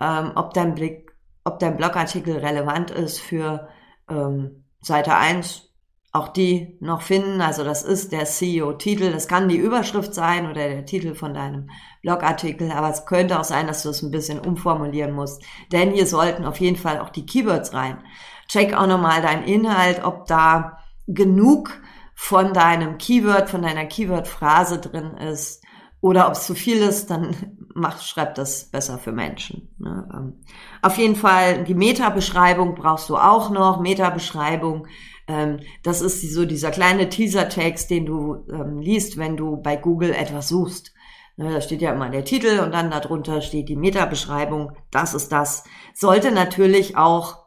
ähm, 0.00 0.30
ob 0.36 0.54
dein 0.54 0.76
Blick, 0.76 1.10
ob 1.42 1.58
dein 1.58 1.76
Blogartikel 1.76 2.36
relevant 2.36 2.92
ist 2.92 3.18
für 3.18 3.68
ähm, 4.08 4.64
Seite 4.80 5.16
1 5.16 5.72
auch 6.12 6.28
die 6.28 6.76
noch 6.80 7.02
finden. 7.02 7.40
Also 7.40 7.64
das 7.64 7.82
ist 7.82 8.12
der 8.12 8.26
CEO-Titel. 8.26 9.10
Das 9.10 9.26
kann 9.26 9.48
die 9.48 9.56
Überschrift 9.56 10.14
sein 10.14 10.44
oder 10.48 10.68
der 10.68 10.84
Titel 10.86 11.14
von 11.14 11.34
deinem 11.34 11.70
Blogartikel, 12.02 12.70
aber 12.70 12.90
es 12.90 13.06
könnte 13.06 13.40
auch 13.40 13.44
sein, 13.44 13.66
dass 13.66 13.82
du 13.82 13.88
es 13.88 14.02
ein 14.02 14.10
bisschen 14.12 14.38
umformulieren 14.38 15.12
musst. 15.12 15.42
Denn 15.72 15.90
hier 15.90 16.06
sollten 16.06 16.44
auf 16.44 16.60
jeden 16.60 16.76
Fall 16.76 17.00
auch 17.00 17.08
die 17.08 17.26
Keywords 17.26 17.72
rein. 17.72 18.04
Check 18.46 18.74
auch 18.74 18.86
nochmal 18.86 19.22
deinen 19.22 19.44
Inhalt, 19.44 20.04
ob 20.04 20.26
da 20.26 20.78
genug 21.08 21.80
von 22.14 22.52
deinem 22.52 22.98
Keyword, 22.98 23.50
von 23.50 23.62
deiner 23.62 23.86
Keyword-Phrase 23.86 24.78
drin 24.78 25.16
ist 25.16 25.62
oder 26.00 26.26
ob 26.26 26.34
es 26.34 26.46
zu 26.46 26.54
viel 26.54 26.78
ist, 26.78 27.10
dann 27.10 27.34
mach, 27.74 28.00
schreib 28.02 28.34
das 28.34 28.70
besser 28.70 28.98
für 28.98 29.12
Menschen. 29.12 29.74
Ne? 29.78 30.08
Ähm, 30.14 30.44
auf 30.82 30.96
jeden 30.98 31.16
Fall 31.16 31.64
die 31.64 31.74
Meta-Beschreibung 31.74 32.74
brauchst 32.74 33.08
du 33.08 33.16
auch 33.16 33.50
noch. 33.50 33.80
Meta-Beschreibung 33.80 34.86
ähm, 35.28 35.60
das 35.82 36.00
ist 36.00 36.20
so 36.32 36.44
dieser 36.44 36.70
kleine 36.70 37.08
Teaser-Text, 37.08 37.90
den 37.90 38.06
du 38.06 38.44
ähm, 38.52 38.80
liest, 38.80 39.16
wenn 39.16 39.36
du 39.36 39.56
bei 39.56 39.76
Google 39.76 40.12
etwas 40.12 40.48
suchst. 40.48 40.92
Ne, 41.36 41.50
da 41.50 41.60
steht 41.60 41.80
ja 41.80 41.92
immer 41.92 42.10
der 42.10 42.24
Titel 42.24 42.60
und 42.60 42.72
dann 42.72 42.90
darunter 42.90 43.40
steht 43.40 43.68
die 43.68 43.76
Meta-Beschreibung. 43.76 44.72
Das 44.90 45.14
ist 45.14 45.32
das. 45.32 45.64
Sollte 45.94 46.32
natürlich 46.32 46.96
auch 46.96 47.46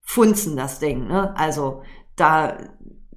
funzen, 0.00 0.56
das 0.56 0.78
Ding. 0.78 1.06
Ne? 1.06 1.36
Also 1.36 1.82
da, 2.16 2.56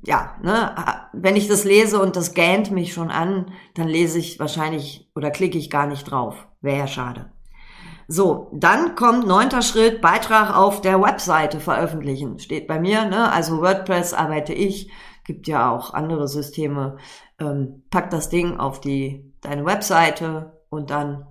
ja, 0.06 0.36
ne, 0.42 0.76
wenn 1.14 1.36
ich 1.36 1.48
das 1.48 1.64
lese 1.64 2.02
und 2.02 2.16
das 2.16 2.34
gähnt 2.34 2.72
mich 2.72 2.94
schon 2.94 3.10
an, 3.10 3.52
dann 3.74 3.88
lese 3.88 4.20
ich 4.20 4.40
wahrscheinlich 4.40 5.10
oder 5.16 5.32
klicke 5.32 5.58
ich 5.58 5.70
gar 5.70 5.88
nicht 5.88 6.04
drauf. 6.04 6.48
Wäre 6.62 6.80
ja 6.80 6.88
schade. 6.88 7.32
So, 8.08 8.52
dann 8.54 8.96
kommt 8.96 9.26
neunter 9.28 9.62
Schritt, 9.62 10.02
Beitrag 10.02 10.56
auf 10.56 10.82
der 10.82 11.02
Webseite 11.02 11.62
veröffentlichen. 11.62 12.38
Steht 12.38 12.68
bei 12.68 12.80
mir, 12.80 13.06
ne? 13.06 13.32
Also 13.32 13.62
WordPress 13.62 14.14
arbeite 14.14 14.54
ich, 14.54 14.92
gibt 15.24 15.48
ja 15.48 15.72
auch 15.72 15.94
andere 15.94 16.28
Systeme. 16.28 16.98
Ähm, 17.40 17.84
pack 17.90 18.10
das 18.10 18.30
Ding 18.30 18.58
auf 18.58 18.82
die, 18.82 19.34
deine 19.40 19.66
Webseite 19.66 20.60
und 20.70 20.90
dann 20.90 21.28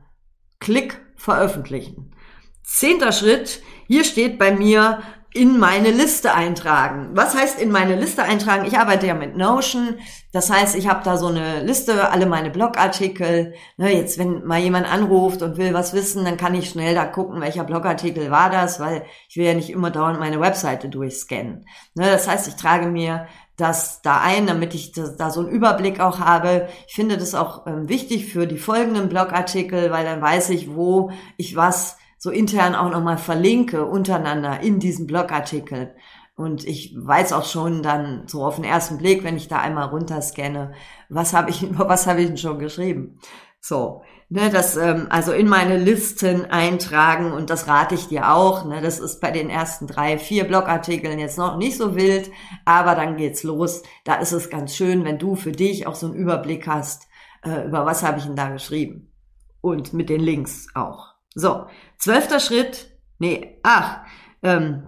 klick 0.61 1.01
veröffentlichen. 1.17 2.15
Zehnter 2.63 3.13
Schritt, 3.13 3.63
hier 3.87 4.05
steht 4.05 4.39
bei 4.39 4.53
mir 4.53 5.03
in 5.35 5.59
meine 5.59 5.91
Liste 5.91 6.35
eintragen. 6.35 7.11
Was 7.15 7.35
heißt 7.35 7.59
in 7.59 7.71
meine 7.71 7.97
Liste 7.97 8.23
eintragen? 8.23 8.67
Ich 8.67 8.79
arbeite 8.79 9.07
ja 9.07 9.15
mit 9.15 9.37
Notion. 9.37 9.97
Das 10.33 10.51
heißt, 10.51 10.77
ich 10.77 10.89
habe 10.89 11.03
da 11.05 11.17
so 11.17 11.29
eine 11.29 11.63
Liste, 11.63 12.11
alle 12.11 12.27
meine 12.27 12.51
Blogartikel. 12.51 13.55
Ne, 13.79 13.95
jetzt, 13.95 14.19
wenn 14.19 14.45
mal 14.45 14.61
jemand 14.61 14.93
anruft 14.93 15.43
und 15.43 15.57
will 15.57 15.73
was 15.73 15.95
wissen, 15.95 16.25
dann 16.25 16.37
kann 16.37 16.55
ich 16.55 16.69
schnell 16.69 16.95
da 16.95 17.07
gucken, 17.07 17.41
welcher 17.41 17.65
Blogartikel 17.65 18.31
war 18.31 18.51
das, 18.51 18.79
weil 18.79 19.05
ich 19.29 19.37
will 19.37 19.47
ja 19.47 19.55
nicht 19.55 19.71
immer 19.71 19.91
dauernd 19.91 20.21
meine 20.21 20.41
Webseite 20.41 20.89
durchscannen. 20.89 21.67
Ne, 21.95 22.11
das 22.11 22.29
heißt, 22.29 22.49
ich 22.49 22.57
trage 22.57 22.87
mir 22.87 23.27
das 23.57 24.03
da 24.03 24.21
ein, 24.21 24.47
damit 24.47 24.75
ich 24.75 24.93
da 24.93 25.31
so 25.31 25.41
einen 25.41 25.51
Überblick 25.51 26.01
auch 26.01 26.19
habe. 26.19 26.69
Ich 26.89 26.95
finde 26.95 27.17
das 27.17 27.35
auch 27.35 27.67
ähm, 27.67 27.89
wichtig 27.89 28.33
für 28.33 28.47
die 28.47 28.59
folgenden 28.59 29.09
Blogartikel, 29.09 29.91
weil 29.91 30.05
dann 30.05 30.21
weiß 30.21 30.51
ich, 30.51 30.75
wo 30.75 31.11
ich 31.37 31.57
was 31.57 31.97
so 32.23 32.31
intern 32.31 32.77
auch 32.77 32.89
nochmal 32.89 33.19
verlinke 33.19 33.85
untereinander 33.85 34.61
in 34.61 34.79
diesem 34.79 35.09
Blogartikel. 35.09 35.93
Und 36.37 36.65
ich 36.65 36.95
weiß 36.97 37.33
auch 37.33 37.45
schon 37.45 37.83
dann 37.83 38.29
so 38.29 38.45
auf 38.45 38.55
den 38.55 38.65
ersten 38.65 38.99
Blick, 38.99 39.25
wenn 39.25 39.37
ich 39.37 39.49
da 39.49 39.59
einmal 39.59 39.89
runterscanne, 39.89 40.73
was 41.09 41.35
habe 41.35 41.51
ich, 41.51 41.65
über 41.65 41.89
was 41.89 42.07
habe 42.07 42.21
ich 42.21 42.29
denn 42.29 42.37
schon 42.37 42.61
geschrieben? 42.61 43.19
So, 43.61 44.03
ne, 44.29 44.51
das 44.51 44.77
ähm, 44.77 45.09
also 45.11 45.33
in 45.33 45.49
meine 45.49 45.77
Listen 45.79 46.45
eintragen 46.45 47.33
und 47.33 47.51
das 47.51 47.67
rate 47.67 47.97
ich 47.97 48.07
dir 48.07 48.33
auch. 48.33 48.67
Ne, 48.67 48.81
das 48.81 49.01
ist 49.01 49.21
bei 49.21 49.33
den 49.33 49.51
ersten 49.51 49.89
drei, 49.89 50.17
vier 50.17 50.45
Blogartikeln 50.45 51.19
jetzt 51.19 51.39
noch 51.39 51.57
nicht 51.57 51.77
so 51.77 51.97
wild, 51.97 52.31
aber 52.65 52.95
dann 52.95 53.17
geht's 53.17 53.43
los. 53.43 53.83
Da 54.05 54.15
ist 54.15 54.31
es 54.31 54.49
ganz 54.49 54.77
schön, 54.77 55.05
wenn 55.05 55.19
du 55.19 55.35
für 55.35 55.51
dich 55.51 55.89
auch 55.89 55.97
so 55.97 56.07
einen 56.07 56.15
Überblick 56.15 56.69
hast, 56.69 57.09
äh, 57.45 57.67
über 57.67 57.85
was 57.85 58.05
habe 58.05 58.19
ich 58.19 58.27
denn 58.27 58.37
da 58.37 58.51
geschrieben 58.51 59.13
und 59.61 59.93
mit 59.93 60.09
den 60.09 60.21
Links 60.21 60.69
auch. 60.75 61.12
So, 61.35 61.67
zwölfter 61.99 62.41
Schritt, 62.41 62.91
nee, 63.19 63.59
ach, 63.63 64.01
ähm, 64.43 64.87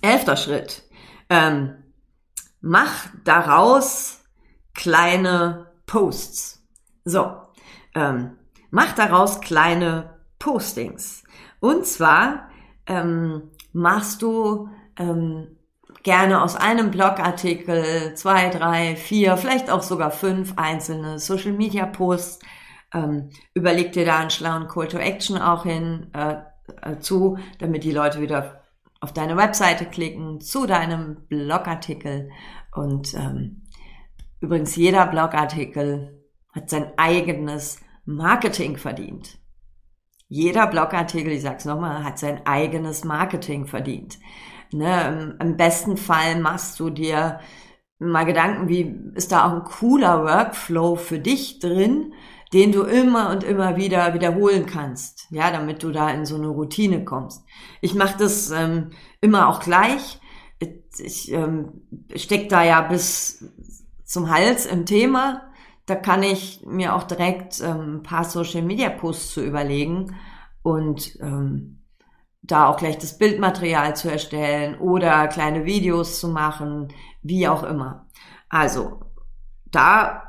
elfter 0.00 0.36
Schritt. 0.36 0.84
Ähm, 1.28 1.82
mach 2.60 3.08
daraus 3.24 4.20
kleine 4.74 5.72
Posts. 5.86 6.62
So, 7.04 7.32
ähm, 7.94 8.36
mach 8.70 8.92
daraus 8.92 9.40
kleine 9.40 10.18
Postings. 10.38 11.24
Und 11.60 11.86
zwar 11.86 12.50
ähm, 12.86 13.50
machst 13.72 14.22
du 14.22 14.68
ähm, 14.98 15.56
gerne 16.02 16.42
aus 16.42 16.54
einem 16.54 16.90
Blogartikel 16.90 18.14
zwei, 18.14 18.48
drei, 18.50 18.94
vier, 18.96 19.36
vielleicht 19.36 19.70
auch 19.70 19.82
sogar 19.82 20.10
fünf 20.10 20.54
einzelne 20.56 21.18
Social 21.18 21.52
Media 21.52 21.86
Posts. 21.86 22.38
Ähm, 22.92 23.30
überleg 23.54 23.92
dir 23.92 24.04
da 24.04 24.18
einen 24.18 24.30
schlauen 24.30 24.68
Call 24.68 24.88
to 24.88 24.98
Action 24.98 25.38
auch 25.38 25.64
hin 25.64 26.10
äh, 26.14 26.36
äh, 26.82 26.98
zu, 26.98 27.38
damit 27.58 27.84
die 27.84 27.92
Leute 27.92 28.20
wieder 28.20 28.62
auf 29.00 29.12
deine 29.12 29.36
Webseite 29.36 29.86
klicken, 29.86 30.40
zu 30.40 30.66
deinem 30.66 31.26
Blogartikel. 31.28 32.30
Und 32.72 33.14
ähm, 33.14 33.62
übrigens, 34.40 34.76
jeder 34.76 35.06
Blogartikel 35.06 36.24
hat 36.52 36.70
sein 36.70 36.92
eigenes 36.96 37.80
Marketing 38.04 38.76
verdient. 38.76 39.38
Jeder 40.28 40.66
Blogartikel, 40.66 41.32
ich 41.32 41.42
sag's 41.42 41.64
nochmal, 41.64 42.02
hat 42.02 42.18
sein 42.18 42.46
eigenes 42.46 43.04
Marketing 43.04 43.66
verdient. 43.66 44.18
Ne, 44.72 45.36
Im 45.40 45.56
besten 45.56 45.96
Fall 45.96 46.40
machst 46.40 46.80
du 46.80 46.90
dir 46.90 47.38
mal 47.98 48.24
Gedanken, 48.24 48.68
wie 48.68 49.12
ist 49.14 49.30
da 49.30 49.46
auch 49.46 49.52
ein 49.52 49.64
cooler 49.64 50.24
Workflow 50.24 50.96
für 50.96 51.20
dich 51.20 51.60
drin, 51.60 52.12
den 52.52 52.72
du 52.72 52.82
immer 52.82 53.30
und 53.30 53.44
immer 53.44 53.76
wieder 53.76 54.14
wiederholen 54.14 54.66
kannst, 54.66 55.26
ja, 55.30 55.50
damit 55.50 55.82
du 55.82 55.90
da 55.90 56.10
in 56.10 56.24
so 56.24 56.36
eine 56.36 56.48
Routine 56.48 57.04
kommst. 57.04 57.44
Ich 57.80 57.94
mache 57.94 58.18
das 58.18 58.50
ähm, 58.50 58.90
immer 59.20 59.48
auch 59.48 59.60
gleich. 59.60 60.20
Ich 60.98 61.30
ähm, 61.32 61.82
steck 62.14 62.48
da 62.48 62.62
ja 62.62 62.80
bis 62.82 63.44
zum 64.04 64.30
Hals 64.30 64.64
im 64.64 64.86
Thema 64.86 65.46
da 65.86 65.94
kann 65.94 66.22
ich 66.24 66.62
mir 66.66 66.94
auch 66.94 67.04
direkt 67.04 67.60
ähm, 67.60 67.96
ein 67.96 68.02
paar 68.02 68.24
Social 68.24 68.62
Media 68.62 68.90
Posts 68.90 69.34
zu 69.34 69.44
überlegen 69.44 70.16
und 70.62 71.16
ähm, 71.20 71.84
da 72.42 72.66
auch 72.68 72.76
gleich 72.76 72.98
das 72.98 73.18
Bildmaterial 73.18 73.96
zu 73.96 74.10
erstellen 74.10 74.78
oder 74.78 75.28
kleine 75.28 75.64
Videos 75.64 76.20
zu 76.20 76.28
machen, 76.28 76.92
wie 77.22 77.48
auch 77.48 77.62
immer. 77.62 78.08
Also, 78.48 79.00
da 79.66 80.22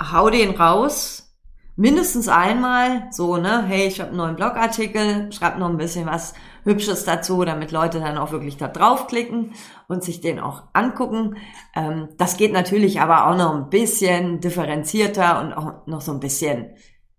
hau 0.00 0.30
den 0.30 0.56
raus, 0.56 1.29
mindestens 1.76 2.28
einmal, 2.28 3.08
so, 3.10 3.36
ne, 3.36 3.64
hey, 3.66 3.86
ich 3.86 4.00
habe 4.00 4.10
einen 4.10 4.18
neuen 4.18 4.36
Blogartikel, 4.36 5.32
schreib 5.32 5.58
noch 5.58 5.68
ein 5.68 5.76
bisschen 5.76 6.06
was 6.06 6.34
Hübsches 6.64 7.04
dazu, 7.04 7.44
damit 7.44 7.72
Leute 7.72 8.00
dann 8.00 8.18
auch 8.18 8.32
wirklich 8.32 8.56
da 8.56 8.68
draufklicken 8.68 9.54
und 9.88 10.04
sich 10.04 10.20
den 10.20 10.38
auch 10.38 10.64
angucken. 10.72 11.36
Ähm, 11.74 12.08
das 12.18 12.36
geht 12.36 12.52
natürlich 12.52 13.00
aber 13.00 13.26
auch 13.26 13.36
noch 13.36 13.54
ein 13.54 13.70
bisschen 13.70 14.40
differenzierter 14.40 15.40
und 15.40 15.52
auch 15.52 15.86
noch 15.86 16.00
so 16.00 16.12
ein 16.12 16.20
bisschen, 16.20 16.74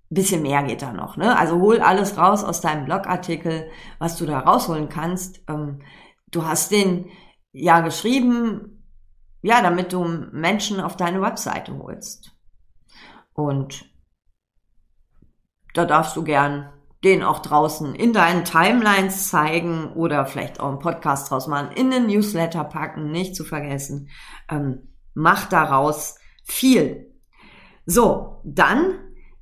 bisschen 0.10 0.44
mehr 0.44 0.64
geht 0.64 0.82
da 0.82 0.94
noch. 0.94 1.18
Ne? 1.18 1.38
Also 1.38 1.60
hol 1.60 1.80
alles 1.82 2.18
raus 2.18 2.44
aus 2.44 2.62
deinem 2.62 2.86
Blogartikel, 2.86 3.70
was 4.00 4.16
du 4.18 4.26
da 4.26 4.40
rausholen 4.40 4.90
kannst. 4.90 5.42
Ähm, 5.48 5.80
du 6.30 6.46
hast 6.46 6.72
den 6.72 7.10
ja 7.52 7.82
geschrieben, 7.82 8.84
ja, 9.42 9.62
damit 9.62 9.92
du 9.92 10.04
Menschen 10.32 10.80
auf 10.80 10.96
deine 10.96 11.22
Webseite 11.22 11.78
holst. 11.78 12.32
Und 13.34 13.91
da 15.74 15.86
darfst 15.86 16.16
du 16.16 16.24
gern 16.24 16.70
den 17.04 17.24
auch 17.24 17.40
draußen 17.40 17.96
in 17.96 18.14
deinen 18.14 18.46
Timelines 18.46 19.30
zeigen 19.30 19.92
oder 19.94 20.26
vielleicht 20.26 20.60
auch 20.60 20.70
einen 20.70 20.80
Podcast 20.80 21.32
draus 21.32 21.48
machen, 21.48 21.72
in 21.76 21.90
den 21.90 22.06
Newsletter 22.06 22.64
packen, 22.64 23.10
nicht 23.10 23.36
zu 23.36 23.44
vergessen. 23.44 24.10
Ähm, 24.50 24.90
mach 25.14 25.46
daraus 25.46 26.16
viel. 26.44 27.12
So, 27.86 28.42
dann 28.44 29.00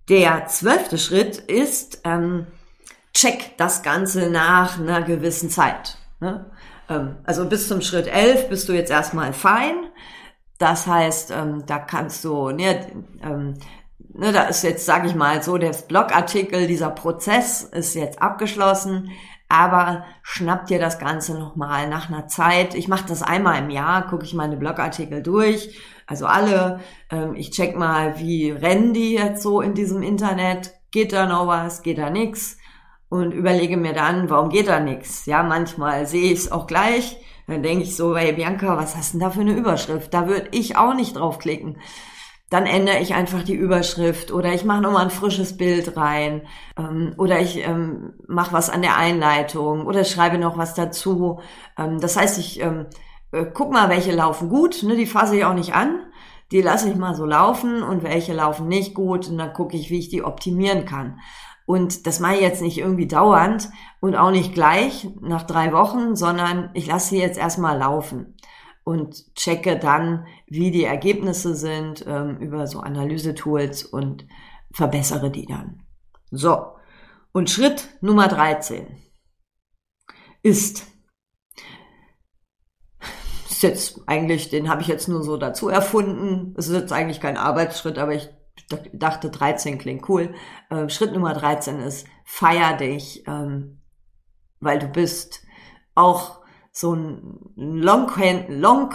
der 0.07 0.47
zwölfte 0.47 0.97
Schritt 0.97 1.37
ist, 1.37 2.01
ähm, 2.05 2.47
check 3.13 3.57
das 3.57 3.83
Ganze 3.83 4.29
nach 4.29 4.79
einer 4.79 5.01
gewissen 5.01 5.49
Zeit. 5.49 5.97
Ne? 6.19 6.49
Ähm, 6.89 7.17
also 7.25 7.47
bis 7.47 7.67
zum 7.67 7.81
Schritt 7.81 8.07
elf 8.07 8.49
bist 8.49 8.69
du 8.69 8.73
jetzt 8.73 8.91
erstmal 8.91 9.33
fein. 9.33 9.75
Das 10.57 10.87
heißt, 10.87 11.31
ähm, 11.31 11.65
da 11.65 11.79
kannst 11.79 12.23
du, 12.25 12.49
ne, 12.49 12.87
ähm, 13.21 13.53
ne, 14.13 14.31
da 14.31 14.43
ist 14.43 14.63
jetzt, 14.63 14.85
sage 14.85 15.07
ich 15.07 15.15
mal, 15.15 15.43
so 15.43 15.57
der 15.57 15.71
Blogartikel, 15.88 16.67
dieser 16.67 16.89
Prozess 16.89 17.63
ist 17.63 17.95
jetzt 17.95 18.21
abgeschlossen, 18.21 19.12
aber 19.47 20.05
schnapp 20.21 20.67
dir 20.67 20.79
das 20.79 20.99
Ganze 20.99 21.38
nochmal 21.38 21.89
nach 21.89 22.09
einer 22.09 22.27
Zeit. 22.27 22.75
Ich 22.75 22.88
mache 22.88 23.07
das 23.07 23.23
einmal 23.23 23.59
im 23.59 23.69
Jahr, 23.69 24.07
gucke 24.07 24.25
ich 24.25 24.33
meine 24.33 24.57
Blogartikel 24.57 25.23
durch, 25.23 25.79
also 26.05 26.27
alle. 26.27 26.79
Ähm, 27.09 27.35
ich 27.35 27.51
check 27.51 27.75
mal, 27.75 28.19
wie 28.19 28.51
rennen 28.51 28.93
die 28.93 29.13
jetzt 29.13 29.41
so 29.41 29.62
in 29.62 29.73
diesem 29.73 30.03
Internet, 30.03 30.73
geht 30.91 31.13
da 31.13 31.25
noch 31.25 31.47
was, 31.47 31.81
geht 31.81 31.97
da 31.97 32.09
nix 32.09 32.57
und 33.09 33.31
überlege 33.31 33.77
mir 33.77 33.93
dann, 33.93 34.29
warum 34.29 34.49
geht 34.49 34.67
da 34.67 34.79
nix. 34.79 35.25
Ja, 35.25 35.43
manchmal 35.43 36.05
sehe 36.05 36.31
ich 36.31 36.39
es 36.39 36.51
auch 36.51 36.67
gleich. 36.67 37.17
Dann 37.47 37.63
denke 37.63 37.83
ich 37.83 37.95
so, 37.95 38.15
hey 38.15 38.33
Bianca, 38.33 38.77
was 38.77 38.95
hast 38.95 39.13
denn 39.13 39.19
da 39.19 39.31
für 39.31 39.41
eine 39.41 39.53
Überschrift? 39.53 40.13
Da 40.13 40.27
würde 40.27 40.49
ich 40.51 40.77
auch 40.77 40.93
nicht 40.93 41.15
draufklicken 41.15 41.77
dann 42.49 42.65
ändere 42.65 42.99
ich 42.99 43.13
einfach 43.13 43.43
die 43.43 43.53
Überschrift 43.53 44.31
oder 44.31 44.53
ich 44.53 44.65
mache 44.65 44.81
nochmal 44.81 45.03
ein 45.03 45.12
frisches 45.12 45.55
Bild 45.55 45.95
rein 45.97 46.41
ähm, 46.77 47.13
oder 47.17 47.39
ich 47.39 47.57
ähm, 47.57 48.13
mache 48.27 48.53
was 48.53 48.69
an 48.69 48.81
der 48.81 48.97
Einleitung 48.97 49.85
oder 49.85 50.03
schreibe 50.03 50.39
noch 50.39 50.57
was 50.57 50.73
dazu. 50.73 51.39
Ähm, 51.77 51.99
das 51.99 52.17
heißt, 52.17 52.39
ich 52.39 52.59
ähm, 52.62 52.88
äh, 53.31 53.45
guck 53.53 53.71
mal, 53.71 53.89
welche 53.89 54.12
laufen 54.12 54.49
gut, 54.49 54.81
ne, 54.83 54.95
die 54.95 55.05
fasse 55.05 55.38
ich 55.38 55.45
auch 55.45 55.53
nicht 55.53 55.75
an, 55.75 55.99
die 56.51 56.62
lasse 56.62 56.89
ich 56.89 56.95
mal 56.95 57.13
so 57.13 57.25
laufen 57.25 57.83
und 57.83 58.01
welche 58.01 58.33
laufen 58.33 58.67
nicht 58.67 58.95
gut 58.95 59.29
und 59.29 59.38
dann 59.38 59.53
gucke 59.53 59.77
ich, 59.77 59.91
wie 59.91 59.99
ich 59.99 60.09
die 60.09 60.23
optimieren 60.23 60.85
kann. 60.85 61.19
Und 61.67 62.07
das 62.07 62.19
mache 62.19 62.35
ich 62.35 62.41
jetzt 62.41 62.63
nicht 62.63 62.79
irgendwie 62.79 63.05
dauernd 63.05 63.69
und 63.99 64.15
auch 64.15 64.31
nicht 64.31 64.55
gleich 64.55 65.07
nach 65.21 65.43
drei 65.43 65.71
Wochen, 65.71 66.15
sondern 66.15 66.71
ich 66.73 66.88
lasse 66.88 67.09
sie 67.09 67.19
jetzt 67.19 67.38
erstmal 67.38 67.77
laufen 67.77 68.35
und 68.89 69.36
checke 69.36 69.78
dann, 69.78 70.25
wie 70.47 70.71
die 70.71 70.84
Ergebnisse 70.84 71.54
sind 71.54 72.04
ähm, 72.08 72.38
über 72.38 72.65
so 72.65 72.80
Analyse-Tools 72.80 73.86
und 73.86 74.25
verbessere 74.71 75.30
die 75.30 75.45
dann. 75.45 75.84
So, 76.32 76.73
und 77.32 77.52
Schritt 77.52 77.88
Nummer 78.02 78.28
13 78.28 78.88
ist, 80.41 80.88
ist 83.47 83.62
jetzt 83.62 84.02
eigentlich, 84.08 84.49
den 84.49 84.69
habe 84.69 84.82
ich 84.82 84.88
jetzt 84.88 85.08
nur 85.08 85.21
so 85.21 85.38
dazu 85.38 85.69
erfunden. 85.69 86.56
Es 86.58 86.67
ist 86.67 86.73
jetzt 86.73 86.91
eigentlich 86.91 87.21
kein 87.21 87.38
Arbeitsschritt, 87.38 87.99
aber 87.99 88.15
ich 88.15 88.32
dachte 88.91 89.30
13 89.30 89.78
klingt 89.78 90.10
cool. 90.10 90.34
Äh, 90.71 90.89
Schritt 90.89 91.13
Nummer 91.13 91.36
13 91.36 91.80
ist, 91.80 92.08
feier 92.25 92.75
dich, 92.75 93.23
ähm, 93.28 93.84
weil 94.60 94.80
du 94.80 94.88
bist 94.88 95.43
auch 95.93 96.38
so 96.71 96.93
ein 96.93 97.51
Long-Content 97.55 98.49
Long 98.49 98.89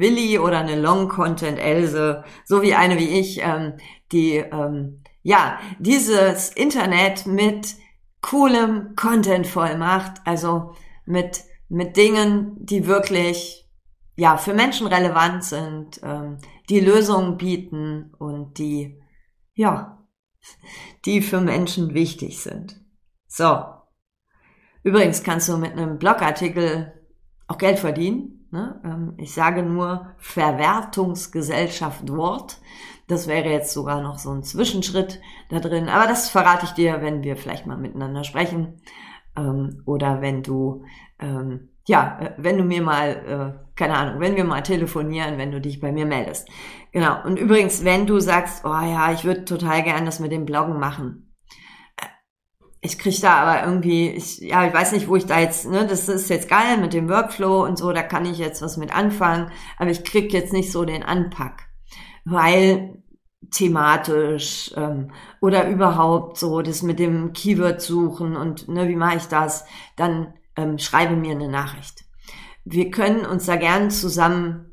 Willi 0.00 0.38
oder 0.38 0.58
eine 0.58 0.80
Long-Content 0.80 1.58
Else, 1.58 2.24
so 2.44 2.62
wie 2.62 2.74
eine 2.74 2.98
wie 2.98 3.18
ich, 3.18 3.40
ähm, 3.42 3.74
die 4.12 4.36
ähm, 4.36 5.02
ja 5.22 5.58
dieses 5.78 6.50
Internet 6.50 7.26
mit 7.26 7.74
coolem 8.20 8.94
Content 8.94 9.46
voll 9.46 9.76
macht, 9.76 10.20
also 10.24 10.74
mit 11.06 11.44
mit 11.68 11.96
Dingen, 11.96 12.56
die 12.58 12.86
wirklich 12.86 13.68
ja 14.16 14.36
für 14.36 14.54
Menschen 14.54 14.86
relevant 14.86 15.44
sind, 15.44 16.00
ähm, 16.02 16.38
die 16.68 16.80
Lösungen 16.80 17.38
bieten 17.38 18.12
und 18.18 18.58
die 18.58 19.00
ja 19.54 19.98
die 21.04 21.22
für 21.22 21.40
Menschen 21.40 21.94
wichtig 21.94 22.40
sind. 22.40 22.80
So, 23.26 23.64
Übrigens 24.82 25.22
kannst 25.22 25.48
du 25.48 25.56
mit 25.56 25.72
einem 25.72 25.98
Blogartikel 25.98 26.92
auch 27.46 27.58
Geld 27.58 27.78
verdienen. 27.78 28.46
Ne? 28.50 28.80
Ähm, 28.84 29.14
ich 29.18 29.32
sage 29.34 29.62
nur 29.62 30.14
Verwertungsgesellschaft 30.18 32.10
Wort. 32.10 32.58
Das 33.08 33.26
wäre 33.26 33.48
jetzt 33.48 33.72
sogar 33.72 34.00
noch 34.00 34.18
so 34.18 34.30
ein 34.30 34.42
Zwischenschritt 34.42 35.20
da 35.48 35.60
drin. 35.60 35.88
Aber 35.88 36.06
das 36.06 36.28
verrate 36.28 36.66
ich 36.66 36.72
dir, 36.72 37.02
wenn 37.02 37.22
wir 37.22 37.36
vielleicht 37.36 37.66
mal 37.66 37.76
miteinander 37.76 38.24
sprechen. 38.24 38.80
Ähm, 39.36 39.82
oder 39.86 40.20
wenn 40.20 40.42
du, 40.42 40.84
ähm, 41.18 41.70
ja, 41.86 42.18
äh, 42.20 42.30
wenn 42.36 42.58
du 42.58 42.64
mir 42.64 42.82
mal, 42.82 43.08
äh, 43.56 43.72
keine 43.74 43.96
Ahnung, 43.96 44.20
wenn 44.20 44.36
wir 44.36 44.44
mal 44.44 44.62
telefonieren, 44.62 45.38
wenn 45.38 45.52
du 45.52 45.60
dich 45.60 45.80
bei 45.80 45.92
mir 45.92 46.06
meldest. 46.06 46.48
Genau. 46.92 47.24
Und 47.24 47.38
übrigens, 47.38 47.84
wenn 47.84 48.06
du 48.06 48.20
sagst, 48.20 48.64
oh 48.64 48.68
ja, 48.68 49.12
ich 49.12 49.24
würde 49.24 49.44
total 49.44 49.82
gern 49.82 50.04
das 50.04 50.20
mit 50.20 50.32
dem 50.32 50.44
Bloggen 50.44 50.78
machen. 50.78 51.31
Ich 52.84 52.98
krieg 52.98 53.20
da 53.20 53.34
aber 53.36 53.64
irgendwie, 53.64 54.10
ich, 54.10 54.38
ja, 54.38 54.66
ich 54.66 54.74
weiß 54.74 54.90
nicht, 54.90 55.06
wo 55.06 55.14
ich 55.14 55.24
da 55.24 55.38
jetzt, 55.38 55.66
ne, 55.70 55.86
das 55.86 56.08
ist 56.08 56.28
jetzt 56.28 56.48
geil 56.48 56.78
mit 56.78 56.92
dem 56.92 57.08
Workflow 57.08 57.64
und 57.64 57.78
so, 57.78 57.92
da 57.92 58.02
kann 58.02 58.26
ich 58.26 58.38
jetzt 58.38 58.60
was 58.60 58.76
mit 58.76 58.92
anfangen, 58.92 59.52
aber 59.78 59.90
ich 59.90 60.02
krieg 60.02 60.32
jetzt 60.32 60.52
nicht 60.52 60.72
so 60.72 60.84
den 60.84 61.04
Anpack. 61.04 61.68
Weil 62.24 63.02
thematisch 63.52 64.72
ähm, 64.76 65.12
oder 65.40 65.68
überhaupt 65.68 66.38
so 66.38 66.60
das 66.60 66.82
mit 66.82 66.98
dem 66.98 67.32
Keyword 67.32 67.80
suchen 67.80 68.36
und 68.36 68.68
ne, 68.68 68.88
wie 68.88 68.96
mache 68.96 69.18
ich 69.18 69.26
das, 69.26 69.64
dann 69.96 70.34
ähm, 70.56 70.78
schreibe 70.78 71.14
mir 71.14 71.32
eine 71.32 71.48
Nachricht. 71.48 72.04
Wir 72.64 72.90
können 72.90 73.24
uns 73.26 73.46
da 73.46 73.56
gern 73.56 73.92
zusammen 73.92 74.71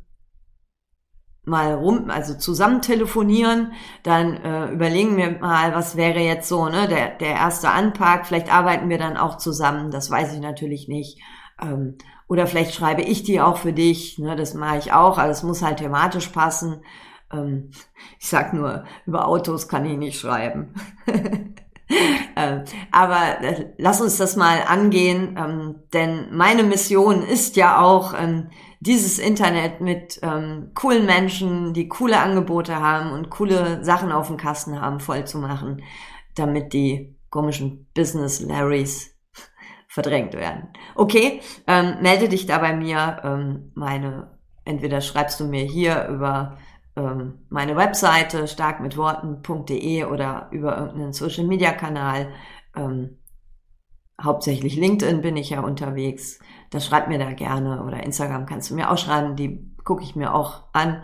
mal 1.45 1.73
rum, 1.73 2.09
also 2.09 2.35
zusammen 2.35 2.81
telefonieren, 2.81 3.73
dann 4.03 4.37
äh, 4.37 4.71
überlegen 4.71 5.17
wir 5.17 5.39
mal, 5.39 5.73
was 5.73 5.95
wäre 5.95 6.19
jetzt 6.19 6.47
so, 6.47 6.69
ne, 6.69 6.87
der, 6.87 7.09
der 7.17 7.33
erste 7.33 7.69
Anpack, 7.69 8.27
vielleicht 8.27 8.53
arbeiten 8.53 8.89
wir 8.89 8.97
dann 8.97 9.17
auch 9.17 9.37
zusammen, 9.37 9.91
das 9.91 10.11
weiß 10.11 10.33
ich 10.33 10.39
natürlich 10.39 10.87
nicht. 10.87 11.19
Ähm, 11.61 11.97
oder 12.27 12.45
vielleicht 12.45 12.75
schreibe 12.75 13.01
ich 13.01 13.23
die 13.23 13.41
auch 13.41 13.57
für 13.57 13.73
dich, 13.73 14.19
ne, 14.19 14.35
das 14.35 14.53
mache 14.53 14.77
ich 14.77 14.93
auch, 14.93 15.17
also 15.17 15.31
es 15.31 15.43
muss 15.43 15.63
halt 15.63 15.77
thematisch 15.77 16.27
passen. 16.27 16.83
Ähm, 17.31 17.71
ich 18.19 18.27
sag 18.27 18.53
nur, 18.53 18.85
über 19.05 19.27
Autos 19.27 19.67
kann 19.67 19.85
ich 19.85 19.97
nicht 19.97 20.19
schreiben. 20.19 20.73
ähm, 22.35 22.63
aber 22.91 23.41
äh, 23.41 23.73
lass 23.77 24.01
uns 24.01 24.17
das 24.17 24.35
mal 24.35 24.63
angehen, 24.67 25.35
ähm, 25.37 25.75
denn 25.93 26.27
meine 26.31 26.63
Mission 26.63 27.23
ist 27.23 27.55
ja 27.55 27.81
auch, 27.81 28.13
ähm, 28.13 28.49
dieses 28.81 29.19
Internet 29.19 29.81
mit 29.81 30.21
coolen 30.73 31.05
Menschen, 31.05 31.73
die 31.73 31.89
coole 31.89 32.17
Angebote 32.17 32.77
haben 32.77 33.11
und 33.11 33.29
coole 33.29 33.83
Sachen 33.83 34.09
auf 34.13 34.27
dem 34.27 34.37
Kasten 34.37 34.79
haben, 34.79 35.01
voll 35.01 35.25
zu 35.25 35.37
machen, 35.37 35.83
damit 36.35 36.71
die 36.71 37.13
komischen 37.29 37.89
Business 37.93 38.39
Larrys 38.39 39.17
verdrängt 39.89 40.33
werden. 40.33 40.69
Okay, 40.95 41.41
melde 41.67 42.29
dich 42.29 42.45
da 42.45 42.59
bei 42.59 42.73
mir. 42.73 43.67
Meine, 43.75 44.39
entweder 44.63 45.01
schreibst 45.01 45.41
du 45.41 45.43
mir 45.43 45.65
hier 45.65 46.07
über 46.07 46.57
ähm, 46.95 47.45
meine 47.49 47.75
Webseite 47.75 48.47
starkmitworten.de 48.47 50.05
oder 50.05 50.49
über 50.51 50.77
irgendeinen 50.77 51.13
Social 51.13 51.45
Media 51.45 51.71
Kanal. 51.71 52.29
Ähm, 52.75 53.17
hauptsächlich 54.21 54.75
LinkedIn 54.75 55.21
bin 55.21 55.37
ich 55.37 55.49
ja 55.49 55.61
unterwegs. 55.61 56.39
Das 56.71 56.85
schreibt 56.85 57.07
mir 57.07 57.19
da 57.19 57.31
gerne 57.33 57.83
oder 57.83 58.03
Instagram 58.03 58.45
kannst 58.45 58.69
du 58.69 58.75
mir 58.75 58.91
auch 58.91 58.97
schreiben. 58.97 59.35
Die 59.35 59.73
gucke 59.83 60.03
ich 60.03 60.15
mir 60.15 60.33
auch 60.33 60.63
an 60.73 61.03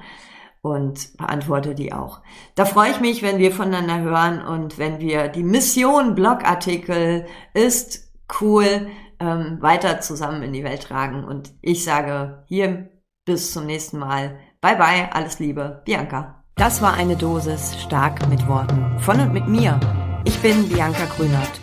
und 0.61 1.15
beantworte 1.17 1.75
die 1.75 1.93
auch. 1.93 2.21
Da 2.55 2.65
freue 2.65 2.91
ich 2.91 2.99
mich, 2.99 3.21
wenn 3.21 3.37
wir 3.37 3.51
voneinander 3.51 3.99
hören 3.99 4.45
und 4.45 4.77
wenn 4.77 4.99
wir 4.99 5.27
die 5.27 5.43
Mission 5.43 6.15
Blogartikel 6.15 7.25
ist 7.53 8.11
cool 8.41 8.87
ähm, 9.19 9.61
weiter 9.61 10.01
zusammen 10.01 10.43
in 10.43 10.53
die 10.53 10.63
Welt 10.63 10.83
tragen. 10.83 11.23
Und 11.23 11.53
ich 11.61 11.83
sage 11.83 12.43
hier 12.47 12.89
bis 13.25 13.51
zum 13.53 13.65
nächsten 13.65 13.99
Mal. 13.99 14.39
Bye 14.65 14.77
bye, 14.77 15.13
alles 15.13 15.37
Liebe, 15.37 15.83
Bianca. 15.85 16.41
Das 16.55 16.81
war 16.81 16.95
eine 16.95 17.15
Dosis 17.15 17.79
stark 17.83 18.27
mit 18.29 18.47
Worten 18.47 18.97
von 18.97 19.19
und 19.19 19.31
mit 19.31 19.47
mir. 19.47 19.79
Ich 20.23 20.39
bin 20.39 20.67
Bianca 20.67 21.05
Grünert 21.15 21.61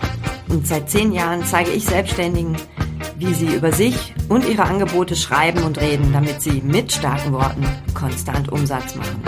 und 0.49 0.69
seit 0.69 0.89
zehn 0.89 1.11
Jahren 1.11 1.45
zeige 1.45 1.73
ich 1.73 1.85
Selbstständigen, 1.85 2.57
wie 3.17 3.35
sie 3.35 3.57
über 3.57 3.73
sich 3.73 4.15
und 4.29 4.49
ihre 4.49 4.63
Angebote 4.63 5.17
schreiben 5.17 5.65
und 5.65 5.81
reden, 5.81 6.13
damit 6.13 6.43
sie 6.43 6.63
mit 6.63 6.93
starken 6.93 7.33
Worten 7.33 7.67
konstant 7.93 8.53
Umsatz 8.53 8.95
machen. 8.95 9.21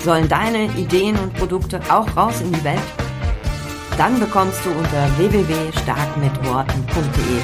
Sollen 0.00 0.28
deine 0.28 0.64
Ideen 0.76 1.16
und 1.16 1.32
Produkte 1.34 1.80
auch 1.88 2.16
raus 2.16 2.40
in 2.40 2.52
die 2.52 2.64
Welt? 2.64 2.82
Dann 3.96 4.18
bekommst 4.18 4.66
du 4.66 4.70
unter 4.70 5.16
www.starkmitworten.de 5.16 7.38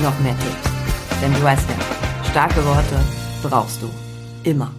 noch 0.00 0.16
mehr 0.20 0.38
Tipps. 0.38 0.70
Denn 1.20 1.34
du 1.34 1.42
weißt 1.42 1.68
ja, 1.68 1.74
starke 2.30 2.64
Worte 2.64 3.00
brauchst 3.42 3.82
du 3.82 3.90
immer. 4.44 4.70